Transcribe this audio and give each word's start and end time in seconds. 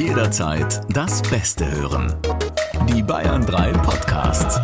Jederzeit 0.00 0.80
das 0.88 1.20
Beste 1.20 1.70
hören. 1.70 2.16
Die 2.88 3.02
Bayern 3.02 3.44
3 3.44 3.72
Podcasts. 3.72 4.58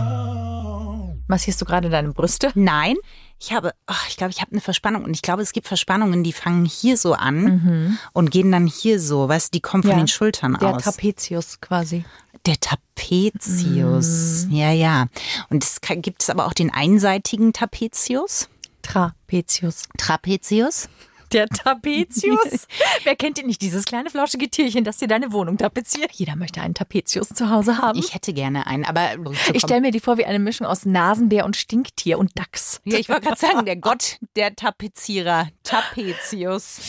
Massierst 1.29 1.61
du 1.61 1.67
gerade 1.67 1.91
deine 1.91 2.11
Brüste? 2.15 2.53
Nein, 2.55 2.97
ich 3.39 3.53
habe, 3.53 3.75
oh, 3.87 3.95
ich 4.09 4.17
glaube, 4.17 4.31
ich 4.31 4.41
habe 4.41 4.53
eine 4.53 4.63
Verspannung 4.63 5.05
und 5.05 5.13
ich 5.13 5.21
glaube, 5.21 5.43
es 5.43 5.53
gibt 5.53 5.69
Verspannungen, 5.69 6.25
die 6.25 6.33
fangen 6.33 6.65
hier 6.65 6.97
so 6.97 7.13
an 7.13 7.99
und 8.15 8.31
gehen 8.31 8.51
dann 8.51 8.67
hier 8.67 8.99
so, 8.99 9.29
weißt 9.29 9.53
du, 9.53 9.59
die 9.59 9.61
kommen 9.61 9.83
von 9.83 9.91
Ja, 9.93 9.99
den 9.99 10.09
Schultern 10.09 10.57
Der 10.59 10.77
aus. 10.77 10.83
Trapezius 10.83 11.61
quasi. 11.61 12.07
der 12.47 12.59
Trapezius, 12.59 14.47
ja, 14.49 14.73
ja. 14.73 15.05
Und 15.51 15.63
es 15.63 15.83
gibt 15.83 16.23
es 16.23 16.31
aber 16.31 16.47
auch 16.47 16.55
den 16.55 16.73
einseitigen 16.73 17.53
Trapezius, 17.53 18.49
Trapezius. 18.81 19.83
Trapezius. 19.99 20.89
Der 21.33 21.49
Trapezius? 21.49 22.67
Wer 23.05 23.17
kennt 23.17 23.39
ihn 23.39 23.47
nicht? 23.47 23.61
Dieses 23.63 23.85
kleine 23.85 24.11
flauschige 24.11 24.49
Tierchen, 24.49 24.85
das 24.85 24.99
dir 24.99 25.09
deine 25.09 25.33
Wohnung 25.33 25.59
tapeziert. 25.59 26.11
Jeder 26.13 26.37
möchte 26.37 26.61
einen 26.61 26.75
Trapezius 26.75 27.29
zu 27.29 27.51
Hause 27.51 27.79
haben. 27.79 27.99
Ich 27.99 28.15
hätte 28.15 28.33
gerne 28.33 28.67
einen, 28.67 28.85
aber 28.85 29.17
Ich 29.53 29.63
stelle 29.63 29.81
mir 29.81 29.91
die 29.91 30.01
vor 30.01 30.19
wie 30.19 30.25
eine 30.25 30.39
Mischung 30.39 30.67
aus 30.67 30.85
Nasenbär 30.87 31.45
und 31.45 31.57
Stinktier 31.57 32.19
und 32.19 32.31
Dachs. 32.39 32.81
ja, 32.85 32.99
ich 32.99 33.09
wollte 33.09 33.23
gerade 33.23 33.41
sagen, 33.41 33.65
der 33.67 33.77
Gott 33.77 34.19
der 34.37 34.55
Tapezierer, 34.55 35.49
Trapezius. 35.65 36.81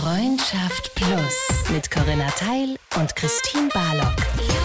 Freundschaft 0.00 0.94
Plus 0.94 1.70
mit 1.72 1.90
Corinna 1.90 2.28
Teil 2.30 2.76
und 2.96 3.16
Christine 3.16 3.68
Barlock. 3.72 4.55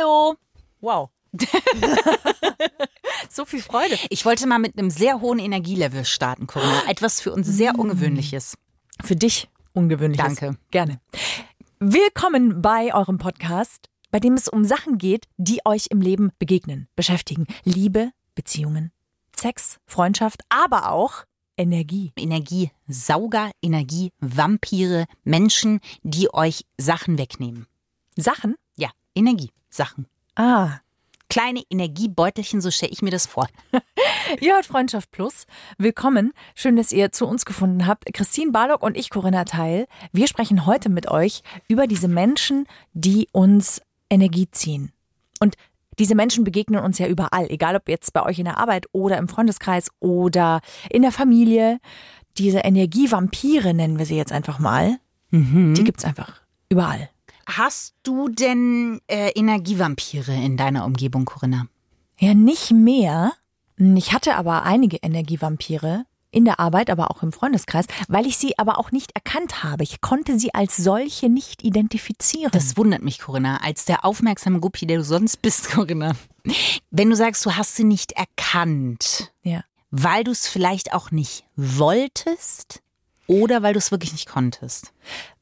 Hallo. 0.00 0.36
Wow. 0.80 1.10
so 3.28 3.44
viel 3.44 3.60
Freude. 3.60 3.98
Ich 4.08 4.24
wollte 4.24 4.46
mal 4.46 4.58
mit 4.58 4.78
einem 4.78 4.90
sehr 4.90 5.20
hohen 5.20 5.38
Energielevel 5.38 6.04
starten, 6.04 6.46
Corinna. 6.46 6.84
Etwas 6.88 7.20
für 7.20 7.32
uns 7.32 7.46
sehr 7.46 7.78
Ungewöhnliches. 7.78 8.56
Für 9.02 9.16
dich 9.16 9.48
ungewöhnlich. 9.72 10.20
Danke. 10.20 10.56
Gerne. 10.70 11.00
Willkommen 11.80 12.62
bei 12.62 12.94
eurem 12.94 13.18
Podcast, 13.18 13.88
bei 14.10 14.20
dem 14.20 14.34
es 14.34 14.48
um 14.48 14.64
Sachen 14.64 14.96
geht, 14.96 15.26
die 15.36 15.60
euch 15.64 15.88
im 15.90 16.00
Leben 16.00 16.30
begegnen, 16.38 16.88
beschäftigen. 16.96 17.46
Liebe, 17.64 18.10
Beziehungen, 18.34 18.92
Sex, 19.36 19.78
Freundschaft, 19.86 20.42
aber 20.48 20.90
auch 20.90 21.24
Energie. 21.58 22.12
Energiesauger, 22.16 23.50
Energievampire, 23.60 25.06
Menschen, 25.24 25.80
die 26.02 26.32
euch 26.32 26.64
Sachen 26.78 27.18
wegnehmen. 27.18 27.66
Sachen? 28.16 28.54
Ja, 28.76 28.90
Energiesachen. 29.70 30.06
Ah. 30.34 30.80
Kleine 31.28 31.62
Energiebeutelchen, 31.70 32.60
so 32.60 32.72
stelle 32.72 32.90
ich 32.90 33.02
mir 33.02 33.10
das 33.10 33.26
vor. 33.26 33.46
Ihr 34.40 34.54
hört 34.54 34.66
Freundschaft 34.66 35.12
Plus. 35.12 35.46
Willkommen. 35.78 36.32
Schön, 36.56 36.74
dass 36.74 36.90
ihr 36.90 37.12
zu 37.12 37.26
uns 37.26 37.44
gefunden 37.44 37.86
habt. 37.86 38.12
Christine 38.12 38.50
Barlock 38.50 38.82
und 38.82 38.96
ich, 38.96 39.10
Corinna 39.10 39.44
Teil. 39.44 39.86
Wir 40.12 40.26
sprechen 40.26 40.66
heute 40.66 40.88
mit 40.88 41.08
euch 41.08 41.42
über 41.68 41.86
diese 41.86 42.08
Menschen, 42.08 42.66
die 42.94 43.28
uns 43.30 43.80
Energie 44.10 44.48
ziehen. 44.50 44.90
Und 45.38 45.54
diese 46.00 46.16
Menschen 46.16 46.42
begegnen 46.42 46.82
uns 46.82 46.98
ja 46.98 47.06
überall, 47.06 47.48
egal 47.48 47.76
ob 47.76 47.88
jetzt 47.88 48.12
bei 48.12 48.24
euch 48.24 48.40
in 48.40 48.46
der 48.46 48.58
Arbeit 48.58 48.86
oder 48.90 49.18
im 49.18 49.28
Freundeskreis 49.28 49.90
oder 50.00 50.60
in 50.90 51.02
der 51.02 51.12
Familie. 51.12 51.78
Diese 52.38 52.60
Energievampire 52.60 53.72
nennen 53.72 53.98
wir 53.98 54.06
sie 54.06 54.16
jetzt 54.16 54.32
einfach 54.32 54.58
mal. 54.58 54.98
Die 55.76 55.84
gibt's 55.84 56.04
einfach 56.04 56.40
überall. 56.68 57.08
Hast 57.56 57.94
du 58.02 58.28
denn 58.28 59.00
äh, 59.08 59.30
Energievampire 59.30 60.32
in 60.32 60.56
deiner 60.56 60.84
Umgebung, 60.84 61.24
Corinna? 61.24 61.66
Ja, 62.18 62.34
nicht 62.34 62.70
mehr. 62.70 63.32
Ich 63.76 64.12
hatte 64.12 64.36
aber 64.36 64.64
einige 64.64 64.98
Energievampire 64.98 66.04
in 66.30 66.44
der 66.44 66.60
Arbeit, 66.60 66.90
aber 66.90 67.10
auch 67.10 67.22
im 67.22 67.32
Freundeskreis, 67.32 67.86
weil 68.08 68.26
ich 68.26 68.36
sie 68.36 68.58
aber 68.58 68.78
auch 68.78 68.92
nicht 68.92 69.12
erkannt 69.14 69.64
habe. 69.64 69.82
Ich 69.82 70.00
konnte 70.00 70.38
sie 70.38 70.54
als 70.54 70.76
solche 70.76 71.28
nicht 71.28 71.64
identifizieren. 71.64 72.52
Das 72.52 72.76
wundert 72.76 73.02
mich, 73.02 73.18
Corinna, 73.18 73.58
als 73.62 73.84
der 73.84 74.04
aufmerksame 74.04 74.60
Guppi, 74.60 74.86
der 74.86 74.98
du 74.98 75.04
sonst 75.04 75.42
bist, 75.42 75.70
Corinna. 75.72 76.14
Wenn 76.90 77.10
du 77.10 77.16
sagst, 77.16 77.44
du 77.46 77.56
hast 77.56 77.74
sie 77.74 77.84
nicht 77.84 78.12
erkannt, 78.12 79.32
ja. 79.42 79.64
weil 79.90 80.24
du 80.24 80.30
es 80.30 80.46
vielleicht 80.46 80.92
auch 80.92 81.10
nicht 81.10 81.44
wolltest 81.56 82.80
oder 83.26 83.62
weil 83.62 83.72
du 83.72 83.78
es 83.78 83.90
wirklich 83.90 84.12
nicht 84.12 84.28
konntest. 84.28 84.92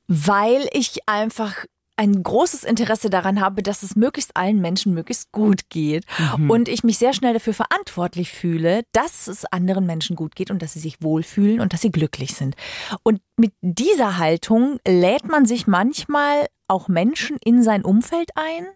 Weil 0.07 0.69
ich 0.73 1.07
einfach 1.07 1.67
ein 1.99 2.23
großes 2.23 2.63
Interesse 2.63 3.11
daran 3.11 3.41
habe, 3.41 3.63
dass 3.63 3.83
es 3.83 3.97
möglichst 3.97 4.37
allen 4.37 4.61
Menschen 4.61 4.95
möglichst 4.95 5.33
gut 5.33 5.69
geht. 5.69 6.05
Und 6.49 6.69
ich 6.69 6.85
mich 6.85 6.97
sehr 6.97 7.13
schnell 7.13 7.35
dafür 7.35 7.55
verantwortlich 7.55 8.31
fühle, 8.31 8.85
dass 8.93 9.27
es 9.27 9.45
anderen 9.47 9.85
Menschen 9.85 10.15
gut 10.15 10.37
geht 10.37 10.51
und 10.51 10.63
dass 10.63 10.75
sie 10.75 10.79
sich 10.79 11.03
wohlfühlen 11.03 11.61
und 11.61 11.73
dass 11.73 11.81
sie 11.81 11.91
glücklich 11.91 12.35
sind. 12.35 12.55
Und 13.03 13.21
mit 13.37 13.53
dieser 13.63 14.17
Haltung 14.19 14.79
lädt 14.87 15.27
man 15.27 15.45
sich 15.45 15.67
manchmal 15.67 16.47
auch 16.69 16.87
Menschen 16.89 17.37
in 17.45 17.63
sein 17.63 17.85
Umfeld 17.85 18.31
ein, 18.37 18.67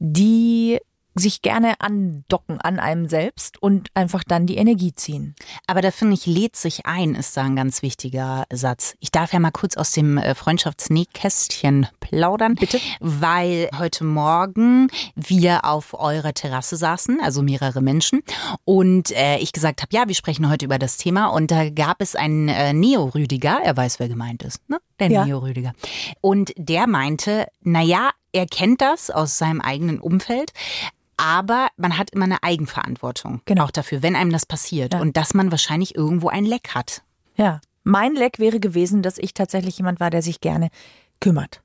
die 0.00 0.80
sich 1.14 1.42
gerne 1.42 1.80
andocken 1.80 2.60
an 2.60 2.78
einem 2.78 3.08
selbst 3.08 3.62
und 3.62 3.88
einfach 3.94 4.24
dann 4.24 4.46
die 4.46 4.56
Energie 4.56 4.94
ziehen. 4.94 5.34
Aber 5.66 5.82
da 5.82 5.90
finde 5.90 6.14
ich, 6.14 6.26
lädt 6.26 6.56
sich 6.56 6.86
ein, 6.86 7.14
ist 7.14 7.36
da 7.36 7.42
ein 7.42 7.56
ganz 7.56 7.82
wichtiger 7.82 8.44
Satz. 8.52 8.94
Ich 9.00 9.10
darf 9.10 9.32
ja 9.32 9.38
mal 9.38 9.50
kurz 9.50 9.76
aus 9.76 9.92
dem 9.92 10.18
äh, 10.18 10.34
Freundschaftsnähkästchen 10.34 11.86
plaudern. 12.00 12.54
Bitte. 12.54 12.78
Weil 13.00 13.68
heute 13.78 14.04
Morgen 14.04 14.88
wir 15.14 15.64
auf 15.64 15.94
eurer 15.94 16.32
Terrasse 16.34 16.76
saßen, 16.76 17.20
also 17.22 17.42
mehrere 17.42 17.80
Menschen, 17.82 18.22
und 18.64 19.10
äh, 19.12 19.38
ich 19.38 19.52
gesagt 19.52 19.82
habe, 19.82 19.94
ja, 19.94 20.08
wir 20.08 20.14
sprechen 20.14 20.48
heute 20.50 20.64
über 20.64 20.78
das 20.78 20.96
Thema. 20.96 21.26
Und 21.26 21.50
da 21.50 21.70
gab 21.70 22.00
es 22.00 22.14
einen 22.16 22.48
äh, 22.48 22.72
Neo-Rüdiger, 22.72 23.60
er 23.62 23.76
weiß, 23.76 23.98
wer 24.00 24.08
gemeint 24.08 24.42
ist, 24.42 24.68
ne? 24.68 24.78
Der 24.98 25.10
Ja. 25.10 25.24
Neo-Rüdiger. 25.24 25.72
Und 26.20 26.52
der 26.56 26.86
meinte, 26.86 27.46
na 27.62 27.82
ja, 27.82 28.10
er 28.32 28.46
kennt 28.46 28.80
das 28.80 29.10
aus 29.10 29.36
seinem 29.38 29.60
eigenen 29.60 30.00
Umfeld. 30.00 30.52
Aber 31.22 31.68
man 31.76 31.96
hat 31.98 32.10
immer 32.10 32.24
eine 32.24 32.42
Eigenverantwortung 32.42 33.40
Genau. 33.44 33.64
auch 33.64 33.70
dafür, 33.70 34.02
wenn 34.02 34.16
einem 34.16 34.32
das 34.32 34.44
passiert. 34.46 34.94
Ja. 34.94 35.00
Und 35.00 35.16
dass 35.16 35.34
man 35.34 35.50
wahrscheinlich 35.50 35.94
irgendwo 35.94 36.28
ein 36.28 36.44
Leck 36.44 36.74
hat. 36.74 37.02
Ja. 37.36 37.60
Mein 37.84 38.14
Leck 38.14 38.38
wäre 38.38 38.60
gewesen, 38.60 39.02
dass 39.02 39.18
ich 39.18 39.34
tatsächlich 39.34 39.76
jemand 39.78 40.00
war, 40.00 40.10
der 40.10 40.22
sich 40.22 40.40
gerne 40.40 40.68
kümmert. 41.20 41.62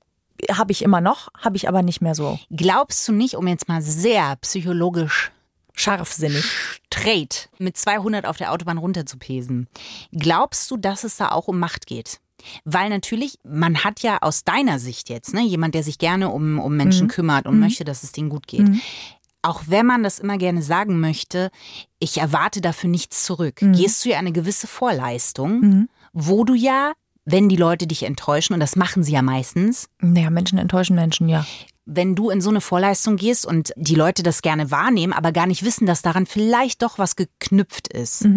Habe 0.52 0.72
ich 0.72 0.84
immer 0.84 1.02
noch, 1.02 1.30
habe 1.40 1.56
ich 1.56 1.68
aber 1.68 1.82
nicht 1.82 2.02
mehr 2.02 2.14
so 2.14 2.40
Glaubst 2.52 3.08
du 3.08 3.12
nicht, 3.12 3.36
um 3.36 3.48
jetzt 3.48 3.68
mal 3.68 3.82
sehr 3.82 4.36
psychologisch 4.38 5.32
scharfsinnig. 5.74 6.46
straight 6.94 7.50
mit 7.60 7.78
200 7.78 8.26
auf 8.26 8.38
der 8.38 8.52
Autobahn 8.52 8.78
runterzupesen, 8.78 9.68
glaubst 10.12 10.70
du, 10.72 10.78
dass 10.78 11.04
es 11.04 11.18
da 11.18 11.30
auch 11.32 11.48
um 11.48 11.60
Macht 11.60 11.88
geht? 11.88 12.20
Weil 12.66 12.90
natürlich, 12.90 13.40
man 13.44 13.84
hat 13.84 14.02
ja 14.02 14.20
aus 14.22 14.44
deiner 14.44 14.78
Sicht 14.78 15.10
jetzt, 15.10 15.34
ne, 15.34 15.42
jemand, 15.42 15.74
der 15.74 15.82
sich 15.84 15.98
gerne 15.98 16.30
um, 16.30 16.60
um 16.60 16.76
Menschen 16.78 17.08
kümmert 17.08 17.48
und 17.48 17.60
möchte, 17.60 17.84
dass 17.84 18.04
es 18.04 18.12
denen 18.12 18.30
gut 18.30 18.46
geht. 18.48 18.68
Auch 19.42 19.64
wenn 19.68 19.86
man 19.86 20.04
das 20.04 20.20
immer 20.20 20.38
gerne 20.38 20.62
sagen 20.62 21.00
möchte, 21.00 21.52
ich 22.00 22.18
erwarte 22.18 22.60
dafür 22.62 22.90
nichts 22.90 23.24
zurück, 23.24 23.58
gehst 23.62 24.04
du 24.04 24.10
ja 24.10 24.18
eine 24.18 24.32
gewisse 24.32 24.68
Vorleistung, 24.68 25.88
wo 26.14 26.44
du 26.44 26.54
ja, 26.54 26.94
wenn 27.26 27.50
die 27.50 27.56
Leute 27.56 27.88
dich 27.88 28.04
enttäuschen, 28.04 28.54
und 28.54 28.60
das 28.60 28.76
machen 28.76 29.04
sie 29.04 29.14
ja 29.14 29.22
meistens, 29.22 29.90
Naja, 30.00 30.30
Menschen 30.30 30.58
enttäuschen 30.58 30.96
Menschen, 30.96 31.30
ja. 31.30 31.46
wenn 31.86 32.16
du 32.16 32.30
in 32.30 32.42
so 32.42 32.50
eine 32.50 32.62
Vorleistung 32.62 33.16
gehst 33.16 33.46
und 33.46 33.74
die 33.76 33.96
Leute 33.96 34.24
das 34.24 34.42
gerne 34.42 34.72
wahrnehmen, 34.72 35.14
aber 35.14 35.32
gar 35.32 35.46
nicht 35.46 35.64
wissen, 35.64 35.86
dass 35.86 36.02
daran 36.02 36.26
vielleicht 36.26 36.82
doch 36.82 36.98
was 36.98 37.16
geknüpft 37.16 37.88
ist, 37.90 38.28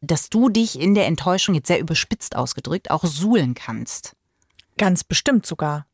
dass 0.00 0.30
du 0.30 0.48
dich 0.48 0.80
in 0.80 0.94
der 0.94 1.06
Enttäuschung, 1.06 1.54
jetzt 1.54 1.68
sehr 1.68 1.80
überspitzt 1.80 2.36
ausgedrückt, 2.36 2.90
auch 2.90 3.04
suhlen 3.04 3.54
kannst. 3.54 4.14
Ganz 4.76 5.02
bestimmt 5.04 5.44
sogar. 5.44 5.86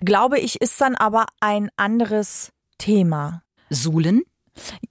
Glaube 0.00 0.38
ich, 0.40 0.60
ist 0.60 0.80
dann 0.80 0.96
aber 0.96 1.26
ein 1.40 1.70
anderes 1.76 2.50
Thema. 2.78 3.43
Suhlen? 3.74 4.22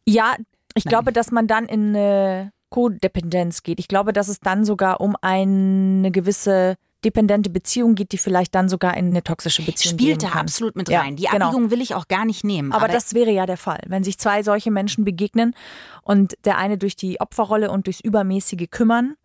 Ja, 0.05 0.35
ich 0.75 0.83
glaube, 0.85 1.13
dass 1.13 1.31
man 1.31 1.47
dann 1.47 1.65
in 1.65 1.95
eine 1.95 2.51
Codependenz 2.69 3.63
geht. 3.63 3.79
Ich 3.79 3.87
glaube, 3.87 4.13
dass 4.13 4.27
es 4.27 4.39
dann 4.39 4.65
sogar 4.65 4.99
um 4.99 5.15
eine 5.21 6.11
gewisse 6.11 6.75
dependente 7.03 7.49
Beziehung 7.49 7.95
geht, 7.95 8.11
die 8.11 8.17
vielleicht 8.17 8.55
dann 8.55 8.69
sogar 8.69 8.95
in 8.97 9.07
eine 9.07 9.23
toxische 9.23 9.61
Beziehung 9.61 9.99
Spielt 9.99 10.23
da 10.23 10.29
absolut 10.29 10.75
mit 10.75 10.89
Ja, 10.89 11.01
rein. 11.01 11.15
Die 11.15 11.25
genau. 11.25 11.47
Abbiegung 11.47 11.69
will 11.69 11.81
ich 11.81 11.95
auch 11.95 12.07
gar 12.07 12.25
nicht 12.25 12.43
nehmen. 12.43 12.71
Aber, 12.71 12.87
das 12.87 13.13
wäre 13.13 13.31
ja 13.31 13.45
der 13.45 13.57
Fall, 13.57 13.81
wenn 13.87 14.03
sich 14.03 14.17
zwei 14.17 14.41
solche 14.41 14.71
Menschen 14.71 15.03
begegnen 15.03 15.53
und 16.01 16.35
der 16.45 16.57
eine 16.57 16.77
durch 16.77 16.95
die 16.95 17.19
Opferrolle 17.19 17.71
und 17.71 17.87
durchs 17.87 17.99
übermäßige 17.99 18.69
Kümmern 18.71 19.15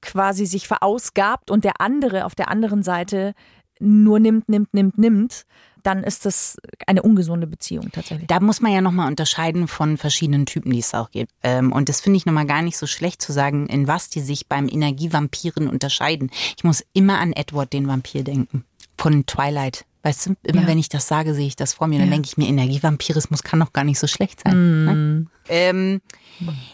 quasi 0.00 0.46
sich 0.46 0.66
verausgabt 0.66 1.50
und 1.50 1.64
der 1.64 1.80
andere 1.80 2.24
auf 2.24 2.34
der 2.34 2.48
anderen 2.48 2.82
Seite 2.82 3.34
nur 3.80 4.20
nimmt, 4.20 4.48
nimmt, 4.48 4.74
nimmt, 4.74 4.98
nimmt, 4.98 5.44
dann 5.82 6.04
ist 6.04 6.24
das 6.26 6.56
eine 6.86 7.02
ungesunde 7.02 7.46
Beziehung 7.46 7.90
tatsächlich. 7.92 8.26
Da 8.28 8.40
muss 8.40 8.60
man 8.60 8.72
ja 8.72 8.80
nochmal 8.80 9.08
unterscheiden 9.08 9.68
von 9.68 9.96
verschiedenen 9.96 10.46
Typen, 10.46 10.72
die 10.72 10.78
es 10.80 10.94
auch 10.94 11.10
gibt. 11.10 11.32
Ähm, 11.42 11.72
Und 11.72 11.88
das 11.88 12.00
finde 12.00 12.16
ich 12.16 12.26
nochmal 12.26 12.46
gar 12.46 12.62
nicht 12.62 12.76
so 12.76 12.86
schlecht 12.86 13.20
zu 13.22 13.32
sagen, 13.32 13.66
in 13.66 13.86
was 13.88 14.08
die 14.08 14.20
sich 14.20 14.48
beim 14.48 14.68
Energievampiren 14.68 15.68
unterscheiden. 15.68 16.30
Ich 16.56 16.64
muss 16.64 16.84
immer 16.92 17.18
an 17.18 17.32
Edward, 17.32 17.72
den 17.72 17.88
Vampir, 17.88 18.24
denken. 18.24 18.64
Von 18.98 19.26
Twilight. 19.26 19.84
Weißt 20.04 20.26
du, 20.26 20.34
immer 20.42 20.62
Ja. 20.62 20.66
wenn 20.66 20.78
ich 20.78 20.88
das 20.88 21.06
sage, 21.06 21.32
sehe 21.34 21.46
ich 21.46 21.54
das 21.56 21.74
vor 21.74 21.86
mir. 21.86 21.98
Dann 21.98 22.08
Ja. 22.08 22.14
denke 22.14 22.26
ich 22.26 22.36
mir, 22.36 22.48
Energievampirismus 22.48 23.42
kann 23.44 23.60
doch 23.60 23.72
gar 23.72 23.84
nicht 23.84 23.98
so 24.00 24.06
schlecht 24.08 24.40
sein. 24.44 24.84
Ne? 24.84 24.94
Mm. 24.94 25.30
Ähm, 25.48 26.00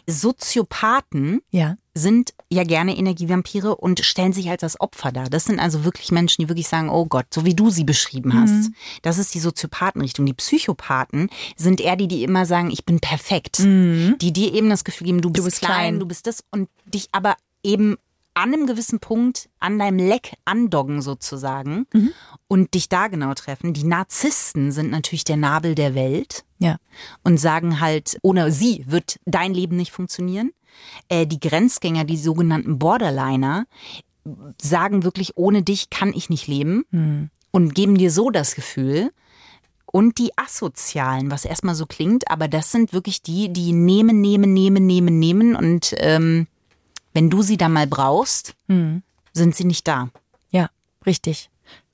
Soziopathen 0.07 1.41
Ja. 1.51 1.77
Sind 1.99 2.33
ja 2.51 2.65
gerne 2.65 2.97
Energievampire 2.97 3.77
und 3.77 4.01
stellen 4.01 4.33
sich 4.33 4.49
als 4.51 4.61
das 4.63 4.81
Opfer 4.81 5.13
dar. 5.13 5.29
Das 5.29 5.45
sind 5.45 5.59
also 5.61 5.85
wirklich 5.85 6.11
Menschen, 6.13 6.43
die 6.43 6.49
wirklich 6.49 6.69
sagen, 6.69 6.89
oh 6.89 7.05
Gott, 7.07 7.27
so 7.35 7.45
wie 7.45 7.55
du 7.55 7.71
sie 7.71 7.85
beschrieben 7.85 8.31
Mhm. 8.31 8.41
hast. 8.41 8.71
Das 9.03 9.19
ist 9.19 9.35
die 9.35 9.41
Soziopathenrichtung. 9.41 10.25
Die 10.27 10.35
Psychopathen 10.35 11.29
sind 11.57 11.81
eher 11.81 11.97
die, 11.97 12.09
die 12.09 12.23
immer 12.25 12.47
sagen, 12.47 12.71
ich 12.71 12.85
bin 12.85 13.01
perfekt. 13.01 13.59
Die 13.59 14.33
dir 14.33 14.55
eben 14.55 14.71
das 14.71 14.85
Gefühl 14.85 15.07
geben, 15.09 15.21
du 15.21 15.31
bist, 15.31 15.45
Mhm. 15.45 15.49
bist 15.49 15.61
klein, 15.61 15.71
klein. 15.75 15.99
du 16.01 16.07
bist 16.07 16.27
das 16.27 16.45
und 16.51 16.69
dich 16.87 17.09
aber 17.13 17.37
eben 17.63 17.97
an 18.35 18.55
einem 18.55 18.67
gewissen 18.69 19.01
Punkt 19.01 19.49
an 19.59 19.81
deinem 19.81 19.99
Leck 19.99 20.35
andoggen 20.45 21.03
sozusagen 21.03 21.87
Mhm. 21.93 22.11
und 22.47 22.75
dich 22.75 22.89
da 22.89 23.09
genau 23.09 23.35
treffen. 23.35 23.73
Die 23.73 23.83
Narzissten 23.85 24.71
sind 24.71 24.91
natürlich 24.93 25.25
der 25.25 25.37
Nabel 25.37 25.75
der 25.75 25.97
Welt 25.97 26.45
Ja. 26.61 26.77
und 27.25 27.39
sagen 27.39 27.81
halt, 27.81 28.17
ohne 28.23 28.53
sie 28.53 28.85
wird 28.87 29.19
dein 29.27 29.55
Leben 29.55 29.77
nicht 29.77 29.91
funktionieren. 29.91 30.53
Äh, 31.09 31.27
die 31.27 31.41
Grenzgänger, 31.41 32.05
die 32.05 32.17
sogenannten 32.17 32.79
Borderliner, 32.79 33.67
sagen 34.61 35.05
wirklich, 35.05 35.37
ohne 35.37 35.63
dich 35.63 35.91
kann 35.91 36.13
ich 36.13 36.29
nicht 36.29 36.47
leben 36.49 36.85
und 37.51 37.75
geben 37.75 37.97
dir 37.97 38.11
so 38.11 38.31
das 38.31 38.55
Gefühl. 38.55 39.11
Und 39.87 40.19
die 40.19 40.37
Asozialen, 40.37 41.31
was 41.31 41.47
erstmal 41.47 41.75
so 41.75 41.87
klingt, 41.87 42.31
aber 42.31 42.47
das 42.47 42.71
sind 42.71 42.93
wirklich 42.93 43.23
die, 43.23 43.51
die 43.51 43.73
nehmen, 43.73 44.21
nehmen, 44.21 44.53
nehmen, 44.53 44.85
nehmen, 44.85 45.19
nehmen 45.19 45.57
und 45.57 45.95
ähm, 45.97 46.47
wenn 47.15 47.31
du 47.31 47.41
sie 47.41 47.57
dann 47.57 47.73
mal 47.73 47.87
brauchst, 47.87 48.55
sind 49.33 49.57
sie 49.57 49.65
nicht 49.65 49.89
da. 49.89 50.11
Ja, 50.51 50.69
richtig. 51.07 51.49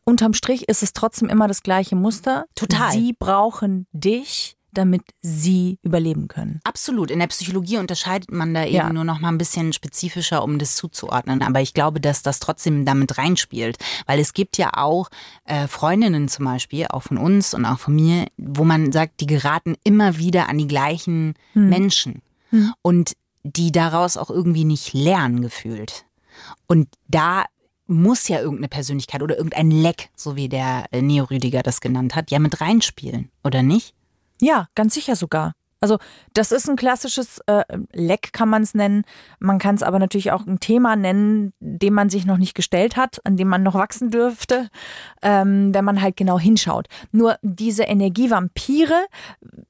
Unterm 0.05 0.35
Strich 0.35 0.69
ist 0.69 0.83
es 0.83 0.93
trotzdem 0.93 1.29
immer 1.29 1.47
das 1.49 1.63
gleiche 1.63 1.97
Muster. 1.97 2.47
Total. 2.57 2.93
Sie 2.93 3.15
brauchen 3.17 3.87
dich, 3.93 4.57
damit 4.75 5.03
sie 5.23 5.79
überleben 5.83 6.29
können. 6.29 6.61
Absolut. 6.65 7.11
In 7.11 7.19
der 7.21 7.27
Psychologie 7.29 7.79
unterscheidet 7.79 8.31
man 8.31 8.53
da 8.55 8.65
eben 8.65 8.75
Ja. 8.77 8.93
nur 8.93 9.05
noch 9.05 9.21
mal 9.21 9.29
ein 9.29 9.39
bisschen 9.39 9.73
spezifischer, 9.73 10.43
um 10.43 10.59
das 10.59 10.77
zuzuordnen. 10.77 11.43
Aber 11.43 11.61
ich 11.61 11.75
glaube, 11.75 12.01
dass 12.01 12.23
das 12.23 12.41
trotzdem 12.41 12.85
damit 12.85 13.17
reinspielt. 13.19 13.79
Weil 14.07 14.19
es 14.21 14.33
gibt 14.35 14.59
ja 14.59 14.71
auch 14.75 15.09
äh, 15.45 15.67
Freundinnen 15.69 16.29
zum 16.29 16.45
Beispiel, 16.45 16.87
auch 16.91 17.03
von 17.05 17.19
uns 17.19 17.55
und 17.55 17.65
auch 17.65 17.79
von 17.79 17.95
mir, 17.95 18.27
wo 18.37 18.65
man 18.65 18.93
sagt, 18.93 19.21
die 19.21 19.27
geraten 19.27 19.75
immer 19.85 20.19
wieder 20.19 20.49
an 20.49 20.59
die 20.59 20.69
gleichen 20.69 21.35
Menschen. 21.55 22.23
Und 22.83 23.15
die 23.43 23.73
daraus 23.73 24.17
auch 24.17 24.31
irgendwie 24.31 24.65
nicht 24.65 24.93
lernen 24.93 25.43
gefühlt. 25.43 26.05
Und 26.67 26.89
da 27.09 27.45
muss 27.87 28.29
ja 28.29 28.39
irgendeine 28.39 28.69
Persönlichkeit 28.69 29.23
oder 29.23 29.37
irgendein 29.37 29.71
Leck, 29.71 30.09
so 30.17 30.37
wie 30.37 30.49
der 30.49 30.87
äh, 30.93 31.03
Neo 31.03 31.25
Rüdiger 31.25 31.63
das 31.63 31.81
genannt 31.81 32.15
hat, 32.15 32.31
ja 32.31 32.39
mit 32.39 32.61
reinspielen, 32.61 33.31
oder 33.43 33.63
nicht? 33.63 33.95
Ja, 34.41 34.69
ganz 34.75 34.95
sicher 34.95 35.17
sogar. 35.17 35.53
Also 35.85 35.99
das 36.33 36.51
ist 36.51 36.67
ein 36.71 36.77
klassisches 36.77 37.41
äh, 37.47 37.63
Leck, 37.93 38.33
kann 38.33 38.49
man 38.49 38.63
es 38.63 38.73
nennen. 38.73 39.03
Man 39.39 39.59
kann 39.59 39.75
es 39.75 39.83
aber 39.83 39.99
natürlich 39.99 40.33
auch 40.33 40.47
ein 40.47 40.59
Thema 40.59 40.97
nennen, 40.97 41.53
dem 41.61 41.93
man 41.93 42.09
sich 42.09 42.25
noch 42.25 42.39
nicht 42.39 42.55
gestellt 42.55 42.97
hat, 42.97 43.21
an 43.27 43.37
dem 43.37 43.49
man 43.49 43.63
noch 43.63 43.75
wachsen 43.75 44.11
dürfte, 44.11 44.71
ähm, 45.21 45.75
wenn 45.75 45.85
man 45.85 46.01
halt 46.01 46.17
genau 46.17 46.39
hinschaut. 46.39 46.87
Nur 47.13 47.37
diese 47.43 47.83
Energievampire, 47.83 49.05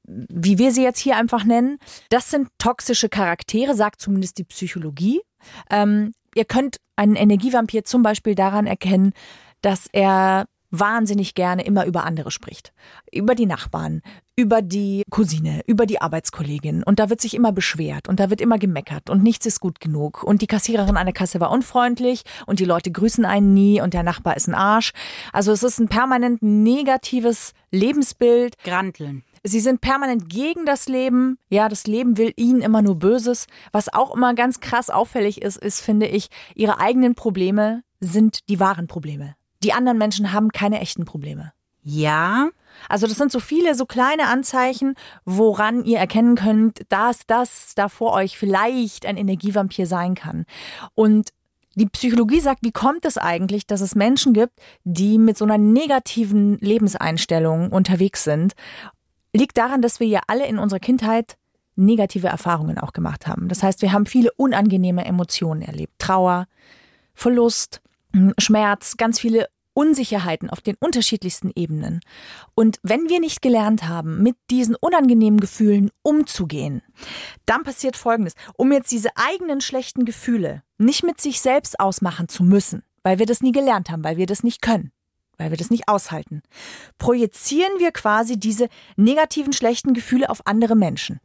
wie 0.05 0.57
wir 0.57 0.71
sie 0.71 0.83
jetzt 0.83 0.99
hier 0.99 1.17
einfach 1.17 1.43
nennen, 1.43 1.79
das 2.07 2.31
sind 2.31 2.47
toxische 2.59 3.09
Charaktere, 3.09 3.75
sagt 3.75 3.99
zumindest 3.99 4.37
die 4.37 4.45
Psychologie. 4.45 5.21
Ähm, 5.69 6.13
ihr 6.33 6.45
könnt 6.45 6.77
einen 6.95 7.17
Energievampir 7.17 7.83
zum 7.83 8.03
Beispiel 8.03 8.35
daran 8.35 8.67
erkennen, 8.67 9.11
dass 9.61 9.87
er 9.91 10.45
wahnsinnig 10.79 11.35
gerne 11.35 11.63
immer 11.63 11.85
über 11.85 12.03
andere 12.03 12.31
spricht. 12.31 12.73
Über 13.11 13.35
die 13.35 13.45
Nachbarn, 13.45 14.01
über 14.35 14.61
die 14.61 15.03
Cousine, 15.09 15.61
über 15.65 15.85
die 15.85 16.01
Arbeitskollegin. 16.01 16.83
Und 16.83 16.99
da 16.99 17.09
wird 17.09 17.21
sich 17.21 17.33
immer 17.33 17.51
beschwert 17.51 18.09
und 18.09 18.19
da 18.19 18.29
wird 18.29 18.41
immer 18.41 18.57
gemeckert 18.57 19.09
und 19.09 19.23
nichts 19.23 19.45
ist 19.45 19.59
gut 19.59 19.79
genug. 19.79 20.23
Und 20.23 20.41
die 20.41 20.47
Kassiererin 20.47 20.97
an 20.97 21.05
der 21.05 21.13
Kasse 21.13 21.39
war 21.39 21.51
unfreundlich 21.51 22.23
und 22.45 22.59
die 22.59 22.65
Leute 22.65 22.91
grüßen 22.91 23.25
einen 23.25 23.53
nie 23.53 23.81
und 23.81 23.93
der 23.93 24.03
Nachbar 24.03 24.35
ist 24.35 24.47
ein 24.47 24.55
Arsch. 24.55 24.91
Also 25.31 25.51
es 25.51 25.63
ist 25.63 25.79
ein 25.79 25.87
permanent 25.87 26.41
negatives 26.41 27.53
Lebensbild. 27.71 28.57
Granteln. 28.63 29.23
Sie 29.43 29.59
sind 29.59 29.79
permanent 29.79 30.27
gegen 30.27 30.65
das 30.65 30.87
Leben. 30.87 31.37
Ja, 31.49 31.69
das 31.69 31.85
Leben 31.85 32.17
will 32.17 32.33
ihnen 32.35 32.61
immer 32.61 32.81
nur 32.81 32.95
Böses. 32.95 33.45
Was 33.71 33.93
auch 33.93 34.15
immer 34.15 34.33
ganz 34.33 34.59
krass 34.59 34.89
auffällig 34.89 35.43
ist, 35.43 35.57
ist, 35.57 35.81
finde 35.81 36.07
ich, 36.07 36.29
ihre 36.55 36.79
eigenen 36.79 37.13
Probleme 37.13 37.83
sind 37.99 38.39
die 38.49 38.59
wahren 38.59 38.87
Probleme. 38.87 39.35
Die 39.65 39.73
anderen 39.73 39.97
Menschen 39.97 40.31
haben 40.31 40.49
keine 40.49 40.79
echten 40.79 41.05
Probleme. 41.05 41.51
Ja, 41.81 42.49
Also 42.87 43.07
das 43.07 43.17
sind 43.17 43.31
so 43.31 43.39
viele 43.39 43.73
so 43.73 43.85
kleine 43.85 44.27
Anzeichen, 44.27 44.93
woran 45.23 45.83
ihr 45.83 45.97
erkennen 45.97 46.35
könnt, 46.35 46.81
dass 46.89 47.21
das 47.25 47.73
da 47.75 47.89
vor 47.89 48.13
euch 48.13 48.37
vielleicht 48.37 49.05
ein 49.05 49.17
Energievampir 49.17 49.87
sein 49.87 50.13
kann. 50.13 50.45
Und 50.93 51.29
die 51.73 51.87
Psychologie 51.87 52.41
sagt, 52.41 52.59
wie 52.63 52.71
kommt 52.71 53.05
es 53.05 53.17
eigentlich, 53.17 53.65
dass 53.65 53.81
es 53.81 53.95
Menschen 53.95 54.33
gibt, 54.33 54.53
die 54.83 55.17
mit 55.17 55.35
so 55.37 55.45
einer 55.45 55.57
negativen 55.57 56.59
Lebenseinstellung 56.59 57.71
unterwegs 57.71 58.23
sind? 58.23 58.53
Liegt 59.33 59.57
daran, 59.57 59.81
dass 59.81 59.99
wir 59.99 60.07
ja 60.07 60.21
alle 60.27 60.45
in 60.45 60.59
unserer 60.59 60.79
Kindheit 60.79 61.37
negative 61.75 62.27
Erfahrungen 62.27 62.77
auch 62.77 62.93
gemacht 62.93 63.25
haben. 63.25 63.47
Das 63.47 63.63
heißt, 63.63 63.81
wir 63.81 63.91
haben 63.93 64.05
viele 64.05 64.31
unangenehme 64.37 65.05
Emotionen 65.05 65.63
erlebt. 65.63 65.93
Trauer, 65.97 66.45
Verlust, 67.15 67.81
Schmerz, 68.37 68.95
ganz 68.95 69.19
viele 69.19 69.47
Unsicherheiten 69.75 70.49
auf 70.49 70.61
den 70.61 70.75
unterschiedlichsten 70.79 71.51
Ebenen. 71.53 71.99
Und 72.55 72.79
wenn 72.81 73.09
wir 73.09 73.19
nicht 73.19 73.41
gelernt 73.41 73.87
haben, 73.87 74.23
mit 74.23 74.35
diesen 74.49 74.75
unangenehmen 74.75 75.39
Gefühlen 75.39 75.91
umzugehen, 76.01 76.81
dann 77.45 77.63
passiert 77.63 77.95
Folgendes. 77.97 78.33
Um 78.57 78.71
jetzt 78.71 78.91
diese 78.91 79.09
eigenen 79.15 79.61
schlechten 79.61 80.05
Gefühle 80.05 80.63
nicht 80.77 81.03
mit 81.03 81.21
sich 81.21 81.41
selbst 81.41 81.79
ausmachen 81.79 82.29
zu 82.29 82.43
müssen, 82.43 82.83
weil 83.03 83.19
wir 83.19 83.25
das 83.25 83.41
nie 83.41 83.51
gelernt 83.51 83.89
haben, 83.89 84.03
weil 84.03 84.17
wir 84.17 84.25
das 84.25 84.43
nicht 84.43 84.61
können, 84.61 84.91
weil 85.37 85.51
wir 85.51 85.57
das 85.57 85.69
nicht 85.69 85.87
aushalten, 85.87 86.41
projizieren 86.97 87.77
wir 87.77 87.91
quasi 87.91 88.39
diese 88.39 88.69
negativen 88.95 89.53
schlechten 89.53 89.93
Gefühle 89.93 90.29
auf 90.29 90.47
andere 90.47 90.75
Menschen. 90.75 91.19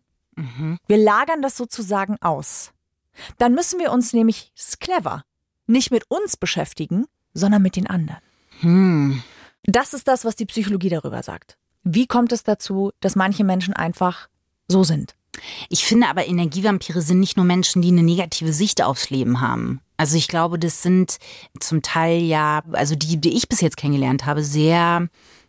Wir 0.87 0.97
lagern 0.97 1.43
das 1.43 1.57
sozusagen 1.57 2.17
aus. 2.21 2.73
Dann 3.39 3.55
müssen 3.55 3.79
wir 3.79 3.93
uns 3.93 4.13
nämlich, 4.13 4.53
clever, 4.81 5.25
nicht 5.67 5.91
mit 5.91 6.05
uns 6.09 6.37
beschäftigen, 6.37 7.07
sondern 7.35 7.63
mit 7.63 7.77
den 7.77 7.87
anderen. 7.87 8.21
Hm. 8.61 9.23
Das 9.65 9.95
ist 9.95 10.09
das, 10.09 10.25
was 10.25 10.37
die 10.37 10.47
Psychologie 10.47 10.89
darüber 10.89 11.23
sagt. 11.23 11.57
Wie 11.83 12.07
kommt 12.07 12.33
es 12.33 12.43
dazu, 12.43 12.93
dass 13.01 13.17
manche 13.17 13.45
Menschen 13.45 13.75
einfach 13.75 14.29
so 14.69 14.85
sind? 14.85 15.15
Ich 15.69 15.85
finde 15.85 16.09
aber, 16.09 16.27
Energievampire 16.27 17.03
sind 17.03 17.21
nicht 17.21 17.37
nur 17.37 17.47
Menschen, 17.47 17.83
die 17.83 17.89
eine 17.89 18.03
negative 18.03 18.53
Sicht 18.53 18.83
aufs 18.83 19.11
Leben 19.11 19.41
haben. 19.41 19.81
Also 19.97 20.17
ich 20.17 20.29
glaube, 20.29 20.59
das 20.59 20.83
sind 20.83 21.19
zum 21.59 21.83
Teil 21.83 22.21
ja, 22.21 22.63
also 22.73 22.97
die, 22.97 23.21
die 23.21 23.37
ich 23.37 23.49
bis 23.49 23.61
jetzt 23.61 23.77
kennengelernt 23.77 24.27
habe, 24.27 24.43
sehr 24.43 25.09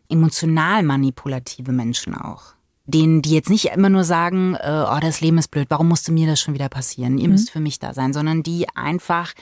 emotional 0.09 0.83
manipulative 0.83 1.71
Menschen 1.71 2.15
auch. 2.15 2.53
Denen, 2.85 3.21
die 3.21 3.31
jetzt 3.31 3.49
nicht 3.49 3.65
immer 3.65 3.89
nur 3.89 4.03
sagen, 4.03 4.55
äh, 4.55 4.85
oh, 4.87 4.99
das 4.99 5.21
Leben 5.21 5.37
ist 5.37 5.49
blöd, 5.49 5.67
warum 5.69 5.87
musste 5.87 6.11
mir 6.11 6.27
das 6.27 6.41
schon 6.41 6.53
wieder 6.53 6.67
passieren? 6.67 7.17
Ihr 7.17 7.29
müsst 7.29 7.49
für 7.49 7.59
mich 7.59 7.79
da 7.79 7.93
sein, 7.93 8.11
sondern 8.11 8.43
die 8.43 8.67
einfach 8.75 9.33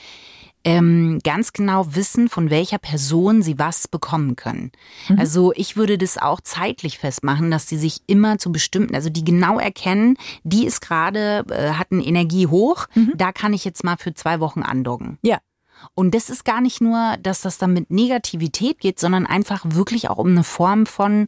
ähm, 0.64 1.20
ganz 1.24 1.52
genau 1.52 1.94
wissen, 1.94 2.28
von 2.28 2.50
welcher 2.50 2.78
Person 2.78 3.42
sie 3.42 3.58
was 3.58 3.88
bekommen 3.88 4.36
können. 4.36 4.72
Also 5.18 5.52
ich 5.54 5.76
würde 5.76 5.96
das 5.98 6.18
auch 6.18 6.40
zeitlich 6.40 6.98
festmachen, 6.98 7.50
dass 7.50 7.68
sie 7.68 7.78
sich 7.78 8.02
immer 8.06 8.38
zu 8.38 8.52
bestimmten, 8.52 8.94
also 8.94 9.08
die 9.10 9.24
genau 9.24 9.58
erkennen, 9.58 10.16
die 10.42 10.66
ist 10.66 10.80
gerade, 10.80 11.44
äh, 11.50 11.72
hat 11.72 11.88
eine 11.90 12.04
Energie 12.04 12.46
hoch, 12.46 12.86
da 13.14 13.32
kann 13.32 13.52
ich 13.52 13.64
jetzt 13.64 13.84
mal 13.84 13.96
für 13.96 14.14
zwei 14.14 14.40
Wochen 14.40 14.62
andocken. 14.62 15.18
Ja. 15.22 15.38
Und 15.94 16.14
das 16.14 16.28
ist 16.28 16.44
gar 16.44 16.60
nicht 16.60 16.82
nur, 16.82 17.16
dass 17.22 17.40
das 17.40 17.56
dann 17.56 17.72
mit 17.72 17.90
Negativität 17.90 18.80
geht, 18.80 19.00
sondern 19.00 19.24
einfach 19.26 19.64
wirklich 19.66 20.10
auch 20.10 20.18
um 20.18 20.28
eine 20.28 20.44
Form 20.44 20.84
von, 20.84 21.26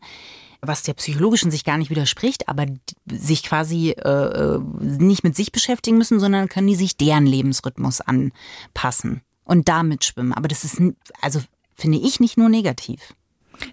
was 0.64 0.84
der 0.84 0.94
psychologischen 0.94 1.50
sich 1.50 1.64
gar 1.64 1.76
nicht 1.76 1.90
widerspricht, 1.90 2.48
aber 2.48 2.66
sich 3.10 3.42
quasi 3.42 3.90
äh, 3.90 4.08
äh, 4.08 4.60
nicht 4.80 5.24
mit 5.24 5.34
sich 5.34 5.50
beschäftigen 5.50 5.98
müssen, 5.98 6.20
sondern 6.20 6.48
können 6.48 6.68
die 6.68 6.76
sich 6.76 6.96
deren 6.96 7.26
Lebensrhythmus 7.26 8.00
anpassen 8.00 9.22
und 9.44 9.68
damit 9.68 10.04
schwimmen. 10.04 10.32
Aber 10.32 10.46
das 10.46 10.62
ist, 10.62 10.80
also 11.20 11.40
finde 11.74 11.98
ich 11.98 12.20
nicht 12.20 12.38
nur 12.38 12.48
negativ. 12.48 13.14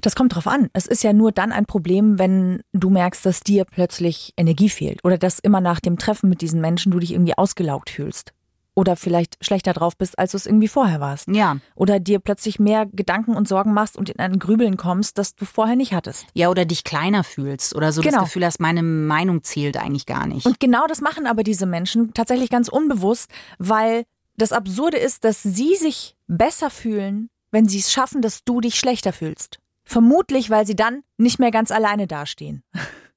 Das 0.01 0.15
kommt 0.15 0.35
drauf 0.35 0.47
an. 0.47 0.69
Es 0.73 0.87
ist 0.87 1.03
ja 1.03 1.13
nur 1.13 1.31
dann 1.31 1.51
ein 1.51 1.65
Problem, 1.65 2.19
wenn 2.19 2.61
du 2.73 2.89
merkst, 2.89 3.25
dass 3.25 3.41
dir 3.41 3.65
plötzlich 3.65 4.33
Energie 4.35 4.69
fehlt 4.69 5.03
oder 5.03 5.17
dass 5.17 5.39
immer 5.39 5.61
nach 5.61 5.79
dem 5.79 5.97
Treffen 5.97 6.29
mit 6.29 6.41
diesen 6.41 6.59
Menschen 6.59 6.91
du 6.91 6.99
dich 6.99 7.13
irgendwie 7.13 7.37
ausgelaugt 7.37 7.89
fühlst. 7.89 8.33
Oder 8.79 8.95
vielleicht 8.95 9.35
schlechter 9.43 9.73
drauf 9.73 9.97
bist, 9.97 10.17
als 10.17 10.31
du 10.31 10.37
es 10.37 10.45
irgendwie 10.45 10.69
vorher 10.69 11.01
warst. 11.01 11.27
Ja. 11.27 11.57
Oder 11.75 11.99
dir 11.99 12.19
plötzlich 12.19 12.59
mehr 12.59 12.85
Gedanken 12.85 13.35
und 13.35 13.45
Sorgen 13.45 13.73
machst 13.73 13.97
und 13.97 14.09
in 14.09 14.19
ein 14.19 14.39
Grübeln 14.39 14.77
kommst, 14.77 15.17
das 15.17 15.35
du 15.35 15.43
vorher 15.43 15.75
nicht 15.75 15.91
hattest. 15.93 16.25
Ja, 16.33 16.47
oder 16.49 16.63
dich 16.63 16.85
kleiner 16.85 17.25
fühlst 17.25 17.75
oder 17.75 17.91
so 17.91 17.99
Genau. 18.01 18.19
das 18.21 18.23
Gefühl 18.29 18.45
hast, 18.45 18.61
meine 18.61 18.81
Meinung 18.81 19.43
zählt 19.43 19.75
eigentlich 19.75 20.05
gar 20.05 20.27
nicht. 20.27 20.45
Und 20.45 20.61
genau 20.61 20.87
das 20.87 21.01
machen 21.01 21.27
aber 21.27 21.43
diese 21.43 21.65
Menschen 21.65 22.13
tatsächlich 22.13 22.49
ganz 22.49 22.69
unbewusst, 22.69 23.29
weil 23.57 24.05
das 24.37 24.53
Absurde 24.53 24.95
ist, 24.95 25.25
dass 25.25 25.43
sie 25.43 25.75
sich 25.75 26.15
besser 26.27 26.69
fühlen, 26.69 27.29
wenn 27.51 27.67
sie 27.67 27.79
es 27.79 27.91
schaffen, 27.91 28.21
dass 28.21 28.45
du 28.45 28.61
dich 28.61 28.75
schlechter 28.79 29.11
fühlst. 29.11 29.59
Vermutlich, 29.83 30.49
weil 30.49 30.65
sie 30.65 30.77
dann 30.77 31.01
nicht 31.17 31.37
mehr 31.39 31.51
ganz 31.51 31.69
alleine 31.71 32.07
dastehen. 32.07 32.63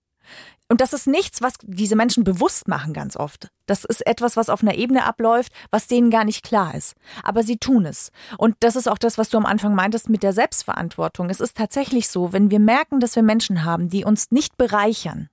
Und 0.73 0.81
das 0.81 0.95
ist 0.95 1.07
nichts, 1.07 1.43
was 1.43 1.53
diese 1.61 1.97
Menschen 1.97 2.25
bewusst 2.25 2.67
machen 2.67 2.95
ganz 2.95 3.19
oft. 3.19 3.49
Das 3.67 3.85
ist 3.85 4.07
etwas, 4.07 4.39
was 4.39 4.49
auf 4.49 4.63
einer 4.63 4.77
Ebene 4.77 5.05
abläuft, 5.05 5.53
was 5.71 5.87
denen 5.87 6.11
gar 6.11 6.25
nicht 6.25 6.43
klar 6.43 6.75
ist. 6.75 6.95
Aber 7.23 7.43
sie 7.43 7.59
tun 7.59 7.85
es. 7.85 8.11
Und 8.39 8.57
das 8.61 8.75
ist 8.75 8.89
auch 8.89 8.97
das, 8.97 9.19
was 9.19 9.29
du 9.29 9.37
am 9.37 9.45
Anfang 9.45 9.75
meintest 9.75 10.09
mit 10.09 10.23
der 10.23 10.33
Selbstverantwortung. 10.33 11.29
Es 11.29 11.41
ist 11.41 11.59
tatsächlich 11.59 12.09
so, 12.09 12.33
wenn 12.33 12.51
wir 12.51 12.59
merken, 12.59 13.01
dass 13.01 13.17
wir 13.17 13.23
Menschen 13.23 13.65
haben, 13.65 13.91
die 13.91 14.07
uns 14.07 14.31
nicht 14.31 14.57
bereichern, 14.57 15.29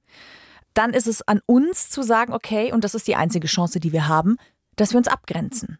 dann 0.73 0.93
ist 0.93 1.07
es 1.07 1.25
an 1.25 1.39
uns 1.45 1.89
zu 1.89 2.01
sagen, 2.01 2.33
okay, 2.33 2.73
und 2.73 2.83
das 2.83 2.93
ist 2.93 3.07
die 3.07 3.15
einzige 3.15 3.47
Chance, 3.47 3.79
die 3.79 3.93
wir 3.93 4.09
haben, 4.09 4.35
dass 4.75 4.91
wir 4.91 4.97
uns 4.97 5.07
abgrenzen. 5.07 5.77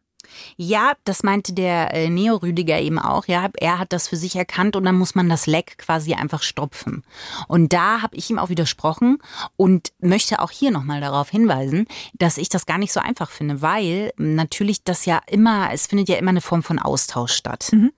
Ja, 0.57 0.93
das 1.03 1.23
meinte 1.23 1.53
der 1.53 1.93
äh, 1.93 2.09
Neo-Rüdiger 2.09 2.79
eben 2.79 2.99
auch. 2.99 3.27
Ja, 3.27 3.49
er 3.57 3.79
hat 3.79 3.93
das 3.93 4.07
für 4.07 4.17
sich 4.17 4.35
erkannt 4.35 4.75
und 4.75 4.83
dann 4.83 4.97
muss 4.97 5.15
man 5.15 5.29
das 5.29 5.47
Leck 5.47 5.77
quasi 5.77 6.13
einfach 6.13 6.41
stopfen. 6.41 7.03
Und 7.47 7.73
da 7.73 8.01
habe 8.01 8.15
ich 8.15 8.29
ihm 8.29 8.39
auch 8.39 8.49
widersprochen 8.49 9.19
und 9.57 9.91
möchte 9.99 10.39
auch 10.39 10.51
hier 10.51 10.71
nochmal 10.71 11.01
darauf 11.01 11.29
hinweisen, 11.29 11.87
dass 12.13 12.37
ich 12.37 12.49
das 12.49 12.65
gar 12.65 12.77
nicht 12.77 12.93
so 12.93 12.99
einfach 12.99 13.29
finde, 13.29 13.61
weil 13.61 14.11
natürlich 14.17 14.83
das 14.83 15.05
ja 15.05 15.21
immer, 15.27 15.69
es 15.73 15.87
findet 15.87 16.09
ja 16.09 16.17
immer 16.17 16.29
eine 16.29 16.41
Form 16.41 16.63
von 16.63 16.79
Austausch 16.79 17.33
statt. 17.33 17.69
Mhm. 17.71 17.91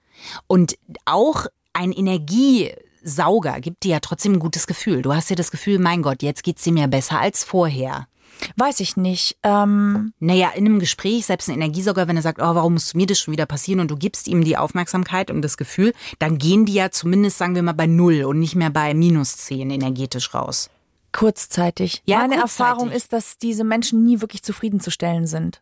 Und 0.48 0.78
auch 1.06 1.48
ein 1.74 1.92
Energiesauger 1.92 3.60
gibt 3.62 3.84
dir 3.84 3.92
ja 3.92 4.00
trotzdem 4.00 4.34
ein 4.34 4.40
gutes 4.40 4.68
Gefühl. 4.68 5.02
Du 5.02 5.14
hast 5.14 5.30
ja 5.30 5.36
das 5.36 5.52
Gefühl, 5.52 5.80
mein 5.80 6.02
Gott, 6.02 6.22
jetzt 6.22 6.44
geht's 6.44 6.64
dir 6.64 6.74
mir 6.74 6.88
besser 6.88 7.20
als 7.20 7.44
vorher. 7.44 8.08
Weiß 8.58 8.80
ich 8.80 8.98
nicht. 8.98 9.38
Ähm 9.44 10.14
naja, 10.20 10.50
in 10.56 10.66
einem 10.66 10.80
Gespräch, 10.80 11.26
selbst 11.26 11.50
ein 11.50 11.56
Energiesauger, 11.56 12.08
wenn 12.08 12.16
er 12.16 12.22
sagt, 12.22 12.40
oh, 12.42 12.56
warum 12.56 12.74
muss 12.74 12.94
mir 12.94 13.06
das 13.06 13.20
schon 13.20 13.32
wieder 13.32 13.46
passieren 13.46 13.80
und 13.80 13.92
du 13.92 13.96
gibst 13.96 14.28
ihm 14.28 14.44
die 14.44 14.58
Aufmerksamkeit 14.58 15.32
und 15.32 15.42
das 15.42 15.58
Gefühl, 15.58 15.94
dann 16.20 16.38
gehen 16.38 16.66
die 16.66 16.74
ja 16.74 16.92
zumindest, 16.92 17.38
sagen 17.38 17.56
wir 17.56 17.64
mal, 17.64 17.74
bei 17.74 17.88
null 17.88 18.24
und 18.24 18.40
nicht 18.40 18.56
mehr 18.56 18.70
bei 18.70 18.94
minus 18.94 19.38
zehn 19.38 19.70
energetisch 19.70 20.34
raus. 20.34 20.70
Kurzzeitig. 21.12 22.02
Ja, 22.06 22.20
Meine 22.20 22.36
kurzzeitig. 22.36 22.60
Erfahrung 22.60 22.92
ist, 22.92 23.14
dass 23.14 23.38
diese 23.38 23.64
Menschen 23.64 24.06
nie 24.06 24.22
wirklich 24.22 24.44
zufriedenzustellen 24.44 25.28
sind. 25.28 25.62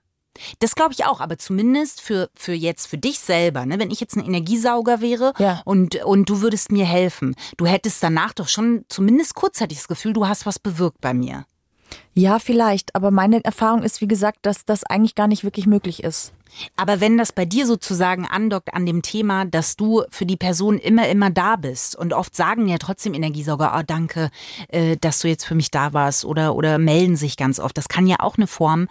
Das 0.59 0.75
glaube 0.75 0.93
ich 0.93 1.05
auch, 1.05 1.19
aber 1.19 1.37
zumindest 1.37 2.01
für, 2.01 2.29
für 2.33 2.53
jetzt, 2.53 2.87
für 2.87 2.97
dich 2.97 3.19
selber, 3.19 3.65
ne? 3.65 3.79
wenn 3.79 3.91
ich 3.91 3.99
jetzt 3.99 4.15
ein 4.15 4.25
Energiesauger 4.25 5.01
wäre 5.01 5.33
ja. 5.37 5.61
und, 5.65 5.95
und 6.03 6.29
du 6.29 6.41
würdest 6.41 6.71
mir 6.71 6.85
helfen, 6.85 7.35
du 7.57 7.65
hättest 7.65 8.01
danach 8.01 8.33
doch 8.33 8.47
schon 8.47 8.85
zumindest 8.87 9.35
kurzzeitig 9.35 9.79
das 9.79 9.87
Gefühl, 9.87 10.13
du 10.13 10.27
hast 10.27 10.45
was 10.45 10.59
bewirkt 10.59 11.01
bei 11.01 11.13
mir. 11.13 11.45
Ja, 12.13 12.39
vielleicht. 12.39 12.95
Aber 12.95 13.11
meine 13.11 13.43
Erfahrung 13.43 13.83
ist, 13.83 14.01
wie 14.01 14.07
gesagt, 14.07 14.39
dass 14.43 14.65
das 14.65 14.83
eigentlich 14.83 15.15
gar 15.15 15.27
nicht 15.27 15.43
wirklich 15.43 15.67
möglich 15.67 16.03
ist. 16.03 16.33
Aber 16.75 16.99
wenn 16.99 17.17
das 17.17 17.31
bei 17.31 17.45
dir 17.45 17.65
sozusagen 17.65 18.25
andockt 18.25 18.73
an 18.73 18.85
dem 18.85 19.01
Thema, 19.01 19.45
dass 19.45 19.75
du 19.75 20.03
für 20.09 20.25
die 20.25 20.37
Person 20.37 20.77
immer, 20.77 21.07
immer 21.07 21.29
da 21.29 21.55
bist 21.55 21.95
und 21.95 22.13
oft 22.13 22.35
sagen 22.35 22.67
ja 22.67 22.77
trotzdem 22.77 23.13
Energiesauger, 23.13 23.75
oh 23.77 23.83
danke, 23.85 24.29
äh, 24.69 24.97
dass 24.97 25.19
du 25.19 25.27
jetzt 25.27 25.45
für 25.45 25.55
mich 25.55 25.71
da 25.71 25.93
warst 25.93 26.25
oder, 26.25 26.55
oder 26.55 26.77
melden 26.77 27.15
sich 27.15 27.37
ganz 27.37 27.59
oft. 27.59 27.77
Das 27.77 27.87
kann 27.87 28.07
ja 28.07 28.17
auch 28.19 28.37
eine 28.37 28.47
Form 28.47 28.87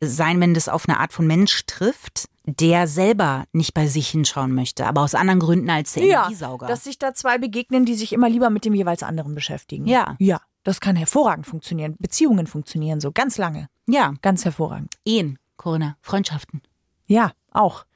sein, 0.00 0.40
wenn 0.40 0.54
das 0.54 0.68
auf 0.68 0.88
eine 0.88 0.98
Art 0.98 1.12
von 1.12 1.26
Mensch 1.26 1.64
trifft, 1.66 2.28
der 2.44 2.86
selber 2.86 3.44
nicht 3.52 3.74
bei 3.74 3.86
sich 3.88 4.08
hinschauen 4.08 4.54
möchte, 4.54 4.86
aber 4.86 5.02
aus 5.02 5.14
anderen 5.14 5.40
Gründen 5.40 5.68
als 5.68 5.94
der 5.94 6.04
ja, 6.04 6.22
Energiesauger. 6.22 6.66
Dass 6.66 6.84
sich 6.84 6.98
da 6.98 7.12
zwei 7.12 7.38
begegnen, 7.38 7.84
die 7.84 7.94
sich 7.94 8.12
immer 8.12 8.28
lieber 8.28 8.50
mit 8.50 8.64
dem 8.64 8.74
jeweils 8.74 9.02
anderen 9.02 9.34
beschäftigen. 9.34 9.86
Ja. 9.86 10.16
Ja. 10.18 10.40
Das 10.66 10.80
kann 10.80 10.96
hervorragend 10.96 11.46
funktionieren. 11.46 11.94
Beziehungen 12.00 12.48
funktionieren 12.48 12.98
so 12.98 13.12
ganz 13.12 13.38
lange. 13.38 13.68
Ja. 13.86 14.14
Ganz 14.20 14.44
hervorragend. 14.44 14.94
Ehen, 15.04 15.38
Corinna, 15.56 15.96
Freundschaften. 16.02 16.60
Ja, 17.06 17.30
auch. 17.52 17.86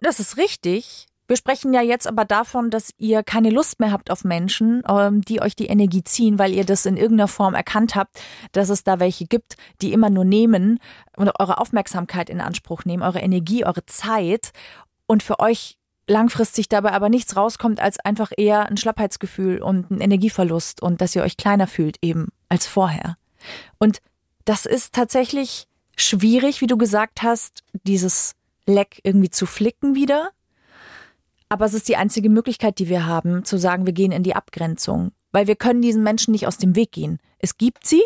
Das 0.00 0.20
ist 0.20 0.36
richtig. 0.36 1.08
Wir 1.26 1.36
sprechen 1.36 1.74
ja 1.74 1.82
jetzt 1.82 2.06
aber 2.06 2.24
davon, 2.24 2.70
dass 2.70 2.92
ihr 2.98 3.24
keine 3.24 3.50
Lust 3.50 3.80
mehr 3.80 3.90
habt 3.90 4.12
auf 4.12 4.22
Menschen, 4.22 4.84
ähm, 4.88 5.22
die 5.22 5.42
euch 5.42 5.56
die 5.56 5.66
Energie 5.66 6.04
ziehen, 6.04 6.38
weil 6.38 6.54
ihr 6.54 6.64
das 6.64 6.86
in 6.86 6.96
irgendeiner 6.96 7.26
Form 7.26 7.54
erkannt 7.54 7.96
habt, 7.96 8.22
dass 8.52 8.68
es 8.68 8.84
da 8.84 9.00
welche 9.00 9.26
gibt, 9.26 9.56
die 9.82 9.92
immer 9.92 10.08
nur 10.08 10.24
nehmen 10.24 10.78
und 11.16 11.32
eure 11.40 11.58
Aufmerksamkeit 11.58 12.30
in 12.30 12.40
Anspruch 12.40 12.84
nehmen, 12.84 13.02
eure 13.02 13.18
Energie, 13.18 13.64
eure 13.64 13.86
Zeit 13.86 14.52
und 15.08 15.24
für 15.24 15.40
euch 15.40 15.79
langfristig 16.10 16.68
dabei 16.68 16.92
aber 16.92 17.08
nichts 17.08 17.36
rauskommt 17.36 17.80
als 17.80 17.98
einfach 18.00 18.32
eher 18.36 18.66
ein 18.66 18.76
Schlappheitsgefühl 18.76 19.62
und 19.62 19.90
ein 19.90 20.00
Energieverlust 20.00 20.82
und 20.82 21.00
dass 21.00 21.14
ihr 21.14 21.22
euch 21.22 21.36
kleiner 21.36 21.66
fühlt 21.66 21.96
eben 22.02 22.28
als 22.48 22.66
vorher. 22.66 23.16
Und 23.78 23.98
das 24.44 24.66
ist 24.66 24.94
tatsächlich 24.94 25.66
schwierig, 25.96 26.60
wie 26.60 26.66
du 26.66 26.76
gesagt 26.76 27.22
hast, 27.22 27.62
dieses 27.72 28.32
Leck 28.66 29.00
irgendwie 29.04 29.30
zu 29.30 29.46
flicken 29.46 29.94
wieder. 29.94 30.30
Aber 31.48 31.64
es 31.64 31.74
ist 31.74 31.88
die 31.88 31.96
einzige 31.96 32.30
Möglichkeit, 32.30 32.78
die 32.78 32.88
wir 32.88 33.06
haben, 33.06 33.44
zu 33.44 33.56
sagen, 33.56 33.86
wir 33.86 33.92
gehen 33.92 34.12
in 34.12 34.22
die 34.22 34.34
Abgrenzung. 34.34 35.12
Weil 35.32 35.46
wir 35.46 35.56
können 35.56 35.82
diesen 35.82 36.02
Menschen 36.02 36.32
nicht 36.32 36.46
aus 36.46 36.58
dem 36.58 36.76
Weg 36.76 36.92
gehen. 36.92 37.18
Es 37.38 37.56
gibt 37.56 37.86
sie 37.86 38.02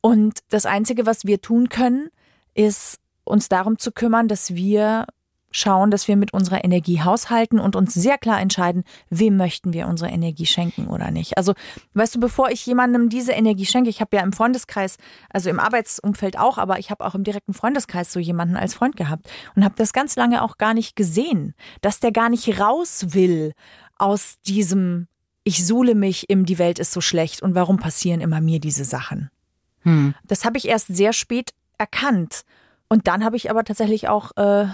und 0.00 0.40
das 0.48 0.66
Einzige, 0.66 1.06
was 1.06 1.24
wir 1.24 1.40
tun 1.40 1.68
können, 1.68 2.08
ist 2.54 2.98
uns 3.24 3.48
darum 3.48 3.78
zu 3.78 3.92
kümmern, 3.92 4.28
dass 4.28 4.54
wir 4.54 5.06
schauen, 5.52 5.90
dass 5.90 6.08
wir 6.08 6.16
mit 6.16 6.32
unserer 6.32 6.64
Energie 6.64 7.00
haushalten 7.00 7.60
und 7.60 7.76
uns 7.76 7.94
sehr 7.94 8.18
klar 8.18 8.40
entscheiden, 8.40 8.84
wem 9.10 9.36
möchten 9.36 9.72
wir 9.72 9.86
unsere 9.86 10.10
Energie 10.10 10.46
schenken 10.46 10.88
oder 10.88 11.10
nicht. 11.10 11.36
Also, 11.36 11.54
weißt 11.94 12.16
du, 12.16 12.20
bevor 12.20 12.50
ich 12.50 12.66
jemandem 12.66 13.08
diese 13.08 13.32
Energie 13.32 13.66
schenke, 13.66 13.90
ich 13.90 14.00
habe 14.00 14.16
ja 14.16 14.22
im 14.22 14.32
Freundeskreis, 14.32 14.96
also 15.30 15.50
im 15.50 15.60
Arbeitsumfeld 15.60 16.38
auch, 16.38 16.58
aber 16.58 16.78
ich 16.78 16.90
habe 16.90 17.04
auch 17.04 17.14
im 17.14 17.24
direkten 17.24 17.54
Freundeskreis 17.54 18.12
so 18.12 18.18
jemanden 18.18 18.56
als 18.56 18.74
Freund 18.74 18.96
gehabt 18.96 19.28
und 19.54 19.64
habe 19.64 19.74
das 19.76 19.92
ganz 19.92 20.16
lange 20.16 20.42
auch 20.42 20.58
gar 20.58 20.74
nicht 20.74 20.96
gesehen, 20.96 21.54
dass 21.80 22.00
der 22.00 22.12
gar 22.12 22.28
nicht 22.28 22.58
raus 22.60 23.06
will 23.10 23.52
aus 23.98 24.40
diesem 24.46 25.06
ich 25.44 25.66
suhle 25.66 25.94
mich 25.94 26.30
im 26.30 26.46
die 26.46 26.58
Welt 26.58 26.78
ist 26.78 26.92
so 26.92 27.00
schlecht 27.00 27.42
und 27.42 27.54
warum 27.54 27.78
passieren 27.78 28.20
immer 28.20 28.40
mir 28.40 28.60
diese 28.60 28.84
Sachen. 28.84 29.30
Hm. 29.82 30.14
Das 30.24 30.44
habe 30.44 30.58
ich 30.58 30.68
erst 30.68 30.88
sehr 30.88 31.12
spät 31.12 31.50
erkannt. 31.78 32.42
Und 32.88 33.08
dann 33.08 33.24
habe 33.24 33.36
ich 33.36 33.50
aber 33.50 33.64
tatsächlich 33.64 34.08
auch 34.08 34.36
äh, 34.36 34.66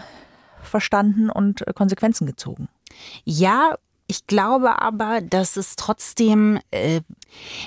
verstanden 0.62 1.30
und 1.30 1.66
äh, 1.66 1.72
Konsequenzen 1.72 2.26
gezogen. 2.26 2.68
Ja, 3.24 3.76
ich 4.06 4.26
glaube 4.26 4.80
aber, 4.80 5.20
dass 5.20 5.56
es 5.56 5.76
trotzdem, 5.76 6.58
äh, 6.70 7.02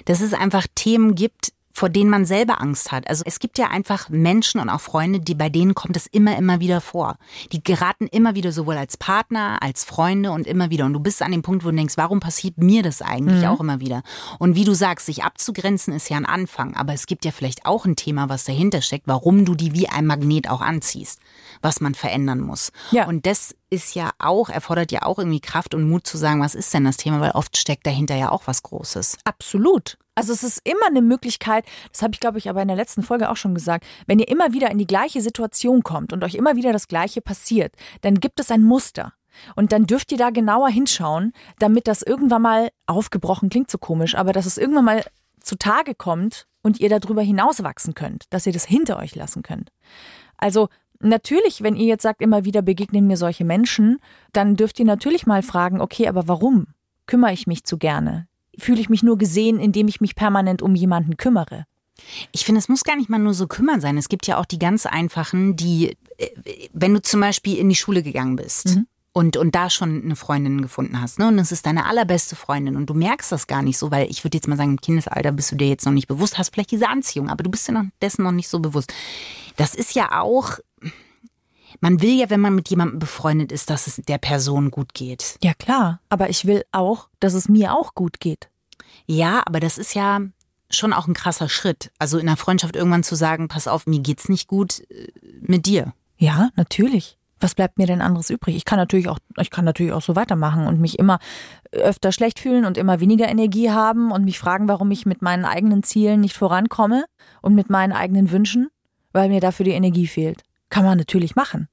dass 0.05 0.21
es 0.21 0.33
einfach 0.33 0.65
Themen 0.74 1.15
gibt, 1.15 1.53
vor 1.74 1.90
denen 1.90 2.10
man 2.10 2.25
selber 2.25 2.62
Angst 2.62 2.92
hat. 2.92 3.08
Also 3.08 3.24
es 3.25 3.40
gibt 3.40 3.58
ja 3.58 3.68
einfach 3.68 4.10
Menschen 4.10 4.60
und 4.60 4.70
auch 4.70 4.82
Freunde, 4.82 5.20
die 5.20 5.36
bei 5.36 5.50
denen 5.50 5.75
kommt 5.75 5.98
es 5.98 6.08
immer, 6.08 6.38
immer 6.38 6.60
wieder 6.60 6.82
vor. 6.82 7.18
Die 7.51 7.63
geraten 7.63 8.08
immer 8.08 8.36
wieder 8.36 8.51
sowohl 8.51 8.78
als 8.78 8.98
Partner, 8.98 9.58
als 9.62 9.84
Freunde 9.84 10.32
und 10.32 10.48
immer 10.48 10.70
wieder. 10.70 10.86
Und 10.86 10.94
du 10.94 11.00
bist 11.00 11.22
an 11.22 11.32
dem 11.32 11.42
Punkt, 11.42 11.63
wo 11.63 11.70
du 11.70 11.75
denkst, 11.75 11.98
warum 11.98 12.20
passiert 12.20 12.58
mir 12.58 12.84
das 12.84 13.01
eigentlich 13.01 13.42
mhm. 13.42 13.48
auch 13.48 13.60
immer 13.60 13.80
wieder? 13.80 14.04
Und 14.40 14.56
wie 14.56 14.63
du 14.63 14.74
sagst, 14.74 15.06
sich 15.06 15.24
abzugrenzen 15.24 15.94
ist 15.94 16.10
ja 16.10 16.18
ein 16.18 16.25
Anfang. 16.25 16.75
Aber 16.75 16.94
es 16.94 17.06
gibt 17.06 17.25
ja 17.25 17.32
vielleicht 17.32 17.66
auch 17.66 17.86
ein 17.86 17.96
Thema, 17.96 18.30
was 18.30 18.44
dahinter 18.44 18.82
steckt, 18.82 19.08
warum 19.08 19.46
du 19.46 19.56
die 19.56 19.74
wie 19.74 19.90
ein 19.90 20.06
Magnet 20.06 20.50
auch 20.50 20.62
anziehst, 20.62 21.20
was 21.62 21.82
man 21.82 21.96
verändern 21.96 22.40
muss. 22.40 22.72
Ja. 22.92 23.08
Und 23.08 23.25
das 23.25 23.56
ist 23.70 23.96
ja 23.96 24.12
auch, 24.20 24.50
erfordert 24.50 24.92
ja 24.92 25.04
auch 25.04 25.18
irgendwie 25.18 25.40
Kraft 25.40 25.74
und 25.74 25.90
Mut 25.90 26.06
zu 26.06 26.18
sagen, 26.18 26.42
was 26.42 26.56
ist 26.56 26.74
denn 26.74 26.84
das 26.84 26.98
Thema, 26.98 27.22
weil 27.22 27.32
oft 27.32 27.58
steckt 27.58 27.88
dahinter 27.88 28.16
ja 28.16 28.30
auch 28.30 28.44
was 28.46 28.63
Großes. 28.63 29.18
Absolut. 29.24 29.98
Also 30.15 30.34
es 30.34 30.44
ist 30.44 30.62
immer 30.68 30.88
eine 30.88 31.01
Möglichkeit, 31.01 31.65
das 31.91 32.01
habe 32.01 32.13
ich 32.13 32.20
glaube 32.20 32.38
ich 32.38 32.50
aber 32.50 32.62
in 32.62 32.68
der 32.68 32.77
letzten 32.77 33.01
Folge 33.01 33.30
auch 33.30 33.38
schon 33.38 33.56
gesagt, 33.56 33.86
wenn 34.08 34.20
ihr 34.20 34.27
immer 34.27 34.51
wieder 34.51 34.70
in 34.70 34.77
die 34.77 34.88
gleiche 34.88 35.22
Situation 35.22 35.84
kommt 35.84 36.12
und 36.12 36.24
euch 36.24 36.36
immer 36.36 36.56
wieder 36.56 36.74
das 36.74 36.88
gleiche 36.88 37.22
passiert, 37.22 37.74
dann 38.01 38.20
gibt 38.20 38.39
es 38.39 38.51
ein 38.51 38.63
Muster. 38.63 39.13
Und 39.56 39.72
dann 39.72 39.86
dürft 39.86 40.12
ihr 40.12 40.18
da 40.18 40.30
genauer 40.30 40.68
hinschauen, 40.68 41.32
damit 41.60 41.88
das 41.88 42.01
irgendwann 42.01 42.41
mal 42.41 42.70
aufgebrochen 42.86 43.50
klingt 43.50 43.72
so 43.72 43.77
komisch, 43.77 44.15
aber 44.15 44.34
dass 44.34 44.46
es 44.46 44.58
irgendwann 44.58 44.86
mal 44.86 45.06
zutage 45.39 45.96
kommt 45.96 46.48
und 46.62 46.82
ihr 46.82 46.89
darüber 46.89 47.22
hinauswachsen 47.22 47.94
könnt, 47.94 48.25
dass 48.32 48.46
ihr 48.46 48.53
das 48.53 48.65
hinter 48.65 48.98
euch 48.98 49.15
lassen 49.15 49.44
könnt. 49.44 49.72
Also 50.38 50.68
Natürlich, 51.03 51.63
wenn 51.63 51.75
ihr 51.75 51.88
jetzt 51.88 52.03
sagt, 52.03 52.22
immer 52.22 52.46
wieder 52.46 52.62
begegnen 52.62 53.08
mir 53.08 53.18
solche 53.18 53.44
Menschen, 53.44 53.98
dann 54.34 54.56
dürft 54.56 54.77
ihr 54.77 54.86
natürlich 54.86 55.25
mal 55.25 55.41
fragen, 55.41 55.82
okay, 55.82 56.08
aber 56.08 56.27
warum 56.27 56.68
kümmere 57.08 57.34
ich 57.34 57.48
mich 57.48 57.63
zu 57.63 57.80
gerne? 57.80 58.27
Fühle 58.58 58.81
ich 58.81 58.89
mich 58.89 59.03
nur 59.03 59.17
gesehen, 59.17 59.60
indem 59.60 59.88
ich 59.88 60.01
mich 60.01 60.15
permanent 60.15 60.62
um 60.62 60.75
jemanden 60.75 61.17
kümmere? 61.17 61.65
Ich 62.31 62.46
finde, 62.46 62.60
es 62.60 62.70
muss 62.70 62.84
gar 62.84 62.96
nicht 62.96 63.10
mal 63.10 63.20
nur 63.20 63.34
so 63.34 63.48
kümmern 63.48 63.81
sein. 63.81 63.98
Es 63.98 64.10
gibt 64.10 64.27
ja 64.27 64.38
auch 64.38 64.46
die 64.46 64.60
ganz 64.60 64.86
einfachen, 64.86 65.55
die, 65.55 65.98
äh, 66.17 66.29
wenn 66.74 66.93
du 66.93 67.01
zum 67.01 67.22
Beispiel 67.22 67.58
in 67.58 67.70
die 67.70 67.75
Schule 67.75 68.03
gegangen 68.03 68.36
bist. 68.36 68.75
Mhm. 68.75 68.88
Und, 69.13 69.36
und 69.36 69.55
da 69.55 69.70
schon 69.70 70.05
eine 70.05 70.15
Freundin 70.15 70.62
gefunden 70.62 71.01
hast, 71.01 71.20
ne? 71.20 71.27
Und 71.27 71.38
es 71.38 71.51
ist 71.51 71.65
deine 71.65 71.86
allerbeste 71.86 72.38
Freundin 72.38 72.77
und 72.77 72.89
du 72.89 72.93
merkst 72.93 73.29
das 73.29 73.46
gar 73.46 73.62
nicht 73.62 73.77
so, 73.77 73.91
weil 73.91 74.10
ich 74.10 74.24
würde 74.24 74.38
jetzt 74.38 74.48
mal 74.48 74.55
sagen, 74.55 74.72
im 74.72 74.79
Kindesalter 74.79 75.34
bist 75.34 75.51
du 75.51 75.58
dir 75.58 75.67
jetzt 75.67 75.86
noch 75.86 75.91
nicht 75.91 76.08
bewusst, 76.08 76.38
hast 76.38 76.53
vielleicht 76.53 76.72
diese 76.72 76.88
Anziehung, 76.88 77.27
aber 77.27 77.43
du 77.43 77.51
bist 77.51 77.67
dir 77.67 77.74
noch 77.74 77.84
dessen 78.01 78.24
noch 78.24 78.31
nicht 78.31 78.48
so 78.48 78.62
bewusst. 78.62 78.93
Das 79.58 79.75
ist 79.75 79.96
ja 79.96 80.22
auch 80.22 80.60
man 81.82 82.02
will 82.02 82.18
ja, 82.18 82.30
wenn 82.30 82.40
man 82.40 82.56
mit 82.56 82.70
jemandem 82.70 83.00
befreundet 83.00 83.52
ist, 83.52 83.70
dass 83.70 83.88
es 83.88 83.98
der 83.98 84.18
Person 84.18 84.72
gut 84.72 84.94
geht. 84.94 85.38
Ja, 85.44 85.54
klar. 85.54 86.00
Aber 86.10 86.30
ich 86.30 86.46
will 86.46 86.64
auch, 86.72 87.10
dass 87.20 87.34
es 87.34 87.50
mir 87.50 87.74
auch 87.74 87.96
gut 87.96 88.20
geht. 88.20 88.50
Ja, 89.08 89.42
aber 89.46 89.60
das 89.60 89.78
ist 89.78 89.96
ja 89.96 90.22
schon 90.70 90.94
auch 90.94 91.08
ein 91.08 91.14
krasser 91.14 91.50
Schritt. 91.50 91.92
Also 92.00 92.18
in 92.18 92.28
der 92.28 92.38
Freundschaft 92.38 92.76
irgendwann 92.76 93.04
zu 93.04 93.16
sagen, 93.16 93.48
pass 93.48 93.68
auf, 93.68 93.88
mir 93.88 94.00
geht's 94.00 94.30
nicht 94.30 94.48
gut 94.48 94.82
äh, 94.90 95.12
mit 95.42 95.66
dir. 95.66 95.94
Ja, 96.18 96.50
natürlich. 96.56 97.18
was 97.42 97.56
bleibt 97.56 97.78
mir 97.78 97.88
denn 97.88 98.02
anderes 98.02 98.30
übrig? 98.30 98.56
Ich 98.56 98.66
kann 98.66 98.78
natürlich 98.78 99.10
auch, 99.10 99.18
ich 99.40 99.50
kann 99.50 99.66
natürlich 99.66 99.92
auch 99.92 100.02
so 100.02 100.16
weitermachen 100.16 100.68
und 100.68 100.80
mich 100.80 101.00
immer 101.00 101.20
öfter 101.72 102.12
schlecht 102.12 102.40
fühlen 102.40 102.66
und 102.66 102.78
immer 102.78 103.00
weniger 103.00 103.28
Energie 103.28 103.72
haben 103.72 104.12
und 104.12 104.24
mich 104.24 104.40
fragen, 104.40 104.68
warum 104.68 104.92
ich 104.92 105.06
mit 105.06 105.22
meinen 105.22 105.46
eigenen 105.46 105.84
Zielen 105.84 106.22
nicht 106.22 106.38
vorankomme 106.38 107.06
und 107.42 107.56
mit 107.56 107.70
meinen 107.70 107.92
eigenen 107.92 108.32
Wünschen, 108.32 108.70
weil 109.12 109.30
mir 109.30 109.42
dafür 109.42 109.64
die 109.64 109.72
Energie 109.72 110.08
fehlt. 110.08 110.44
Kann 110.72 110.84
man 110.86 110.98
natürlich 110.98 111.36
machen. 111.36 111.68